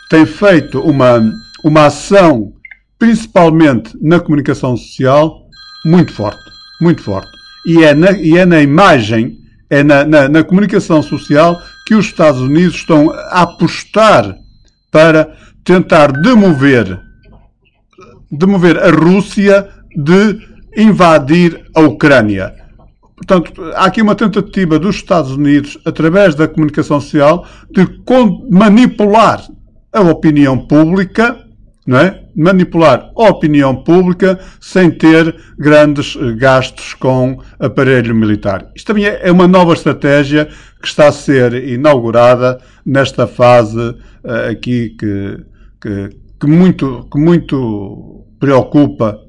tem 0.09 0.25
feito 0.25 0.79
uma, 0.79 1.21
uma 1.63 1.85
ação 1.85 2.53
principalmente 2.99 3.97
na 4.01 4.19
comunicação 4.19 4.75
social, 4.75 5.47
muito 5.85 6.13
forte. 6.13 6.43
Muito 6.81 7.01
forte. 7.01 7.31
E 7.65 7.83
é 7.83 7.93
na, 7.93 8.11
e 8.11 8.37
é 8.37 8.45
na 8.45 8.61
imagem, 8.61 9.39
é 9.69 9.81
na, 9.81 10.03
na, 10.03 10.27
na 10.27 10.43
comunicação 10.43 11.01
social 11.01 11.59
que 11.87 11.95
os 11.95 12.05
Estados 12.05 12.41
Unidos 12.41 12.75
estão 12.75 13.09
a 13.11 13.43
apostar 13.43 14.37
para 14.91 15.33
tentar 15.63 16.11
demover, 16.11 16.99
demover 18.29 18.77
a 18.77 18.91
Rússia 18.91 19.67
de 19.95 20.39
invadir 20.75 21.65
a 21.73 21.81
Ucrânia. 21.81 22.53
Portanto, 23.15 23.61
há 23.75 23.85
aqui 23.85 24.01
uma 24.01 24.15
tentativa 24.15 24.79
dos 24.79 24.95
Estados 24.95 25.31
Unidos, 25.31 25.77
através 25.85 26.35
da 26.35 26.47
comunicação 26.47 27.01
social, 27.01 27.45
de 27.69 27.85
manipular 28.49 29.45
a 29.91 30.01
opinião 30.01 30.57
pública, 30.57 31.37
é? 31.97 32.23
manipular 32.35 33.11
a 33.15 33.29
opinião 33.29 33.75
pública 33.83 34.39
sem 34.59 34.91
ter 34.91 35.35
grandes 35.57 36.17
eh, 36.19 36.33
gastos 36.33 36.93
com 36.93 37.41
aparelho 37.59 38.13
militar. 38.13 38.69
Isto 38.75 38.87
também 38.87 39.05
é, 39.05 39.21
é 39.23 39.31
uma 39.31 39.47
nova 39.47 39.73
estratégia 39.73 40.49
que 40.81 40.87
está 40.87 41.07
a 41.07 41.11
ser 41.11 41.53
inaugurada 41.67 42.59
nesta 42.85 43.27
fase 43.27 43.79
uh, 43.79 44.51
aqui 44.51 44.95
que, 44.97 45.39
que, 45.81 46.09
que, 46.39 46.47
muito, 46.47 47.07
que 47.11 47.19
muito 47.19 48.25
preocupa 48.39 49.19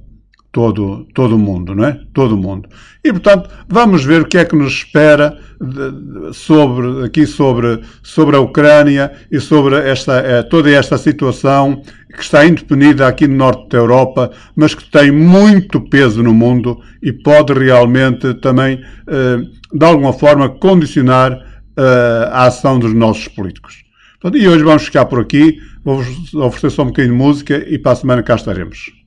todo, 0.52 1.06
todo 1.14 1.38
mundo, 1.38 1.74
não 1.74 1.84
é? 1.84 2.00
Todo 2.12 2.36
mundo. 2.36 2.68
E, 3.04 3.10
portanto, 3.12 3.48
vamos 3.68 4.04
ver 4.04 4.22
o 4.22 4.24
que 4.26 4.38
é 4.38 4.44
que 4.44 4.56
nos 4.56 4.72
espera 4.72 5.38
de, 5.60 6.34
sobre, 6.34 7.04
aqui 7.04 7.26
sobre, 7.26 7.80
sobre 8.02 8.36
a 8.36 8.40
Ucrânia 8.40 9.12
e 9.30 9.38
sobre 9.40 9.76
esta, 9.76 10.14
é, 10.14 10.42
toda 10.42 10.70
esta 10.70 10.98
situação 10.98 11.82
que 12.14 12.22
está 12.22 12.44
indefinida 12.44 13.06
aqui 13.06 13.28
no 13.28 13.36
norte 13.36 13.68
da 13.68 13.78
Europa, 13.78 14.30
mas 14.56 14.74
que 14.74 14.84
tem 14.90 15.12
muito 15.12 15.80
peso 15.80 16.22
no 16.22 16.34
mundo 16.34 16.80
e 17.02 17.12
pode 17.12 17.52
realmente 17.52 18.34
também, 18.34 18.82
eh, 19.06 19.38
de 19.72 19.84
alguma 19.84 20.12
forma, 20.12 20.48
condicionar 20.48 21.32
eh, 21.32 22.28
a 22.32 22.46
ação 22.46 22.80
dos 22.80 22.92
nossos 22.92 23.28
políticos. 23.28 23.84
E 24.34 24.48
hoje 24.48 24.64
vamos 24.64 24.82
ficar 24.82 25.06
por 25.06 25.20
aqui, 25.20 25.58
vou-vos 25.84 26.34
oferecer 26.34 26.70
só 26.70 26.82
um 26.82 26.86
bocadinho 26.86 27.14
de 27.14 27.22
música 27.22 27.64
e 27.66 27.78
para 27.78 27.92
a 27.92 27.96
semana 27.96 28.22
cá 28.22 28.34
estaremos. 28.34 28.99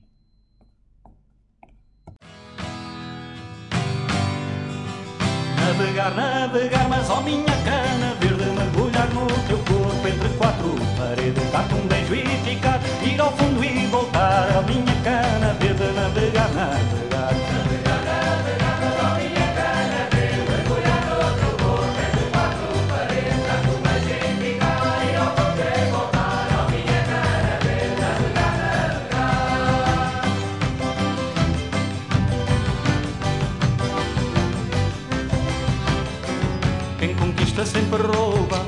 Rouba, 38.07 38.65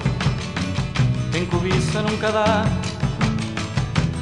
quem 1.32 1.46
cobiça 1.46 2.02
nunca 2.02 2.32
dá. 2.32 2.66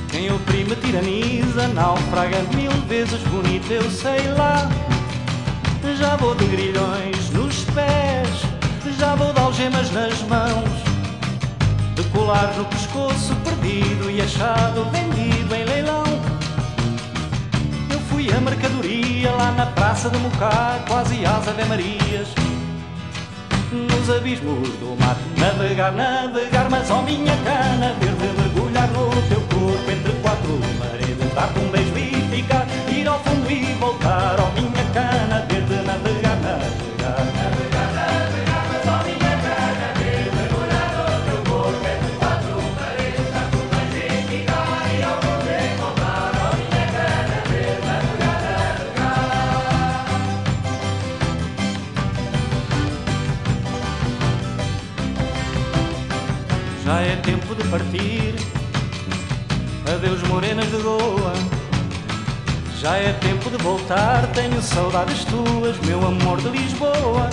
Quem 0.10 0.32
oprime 0.32 0.76
tiraniza, 0.76 1.68
naufraga 1.70 2.44
mil 2.56 2.72
vezes 2.88 3.20
bonito, 3.24 3.72
eu 3.72 3.90
sei 3.90 4.28
lá. 4.38 4.70
Já 5.98 6.16
vou 6.16 6.36
de 6.36 6.46
grilhões 6.46 7.30
nos 7.32 7.64
pés, 7.66 8.30
já 8.98 9.16
vou 9.16 9.34
de 9.34 9.40
algemas 9.40 9.92
nas 9.92 10.22
mãos, 10.24 10.70
de 11.96 12.04
colar 12.10 12.54
no 12.56 12.66
pescoço 12.66 13.36
perdido 13.44 14.10
e 14.10 14.22
achado 14.22 14.86
vendido 14.92 15.56
em 15.56 15.66
leilão. 15.66 16.04
Eu 17.90 18.00
fui 18.10 18.32
a 18.32 18.40
mercadoria 18.40 19.32
lá 19.32 19.52
na 19.52 19.66
praça 19.68 20.10
de 20.10 20.18
Mocá, 20.18 20.80
quase 20.88 21.26
às 21.26 21.48
Ave 21.48 22.53
Nos 24.04 24.18
abismos 24.18 24.68
do 24.80 24.98
mar. 25.00 25.16
Navegar, 25.38 25.94
navegar, 25.94 26.70
mas 26.70 26.92
ó 26.92 27.02
minha 27.04 27.38
cana 27.38 27.96
verde, 28.02 28.38
mergulhar 28.38 28.90
no 28.90 29.10
teu 29.30 29.40
corpo 29.40 29.92
entre 29.92 30.12
quatro 30.22 30.60
paredes, 30.78 31.34
dar-te 31.34 31.60
um 31.60 31.70
beijo 31.70 31.93
Adeus, 60.14 60.30
morenas 60.30 60.70
de 60.70 60.78
Goa. 60.78 61.34
Já 62.80 62.98
é 62.98 63.14
tempo 63.14 63.50
de 63.50 63.58
voltar. 63.64 64.28
Tenho 64.28 64.62
saudades 64.62 65.26
tuas, 65.26 65.78
meu 65.88 66.06
amor 66.06 66.40
de 66.40 66.50
Lisboa. 66.50 67.30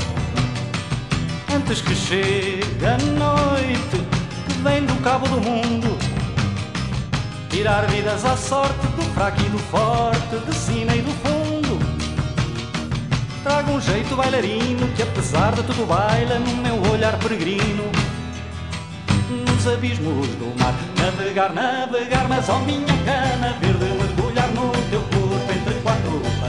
Antes 1.54 1.82
que 1.82 1.94
chegue 1.94 2.86
a 2.86 2.96
noite 2.96 3.98
que 4.46 4.54
vem 4.62 4.86
do 4.86 4.94
cabo 5.02 5.28
do 5.28 5.40
mundo. 5.40 5.98
Tirar 7.50 7.86
vidas 7.88 8.24
à 8.24 8.36
sorte 8.36 8.86
do 8.96 9.02
fraco 9.14 9.40
e 9.42 9.48
do 9.50 9.58
forte, 9.58 10.38
de 10.46 10.54
cima 10.54 10.94
e 10.94 11.02
do 11.02 11.12
fundo. 11.22 11.78
Trago 13.42 13.72
um 13.72 13.80
jeito 13.80 14.16
bailarino 14.16 14.88
que 14.96 15.02
apesar 15.02 15.52
de 15.52 15.62
tudo 15.64 15.86
baila 15.86 16.38
no 16.38 16.56
meu 16.56 16.92
olhar 16.92 17.18
peregrino 17.18 17.84
nos 19.60 19.66
abismos 19.66 20.26
do 20.36 20.58
mar. 20.58 20.74
Navegar, 20.96 21.52
navegar, 21.52 22.26
mas 22.28 22.48
ó 22.48 22.58
minha 22.60 22.86
cana 23.04 23.54
verde, 23.60 23.84
mergulhar 23.98 24.48
no 24.48 24.70
teu 24.90 25.00
corpo 25.02 25.52
entre 25.52 25.74
quatro 25.82 26.39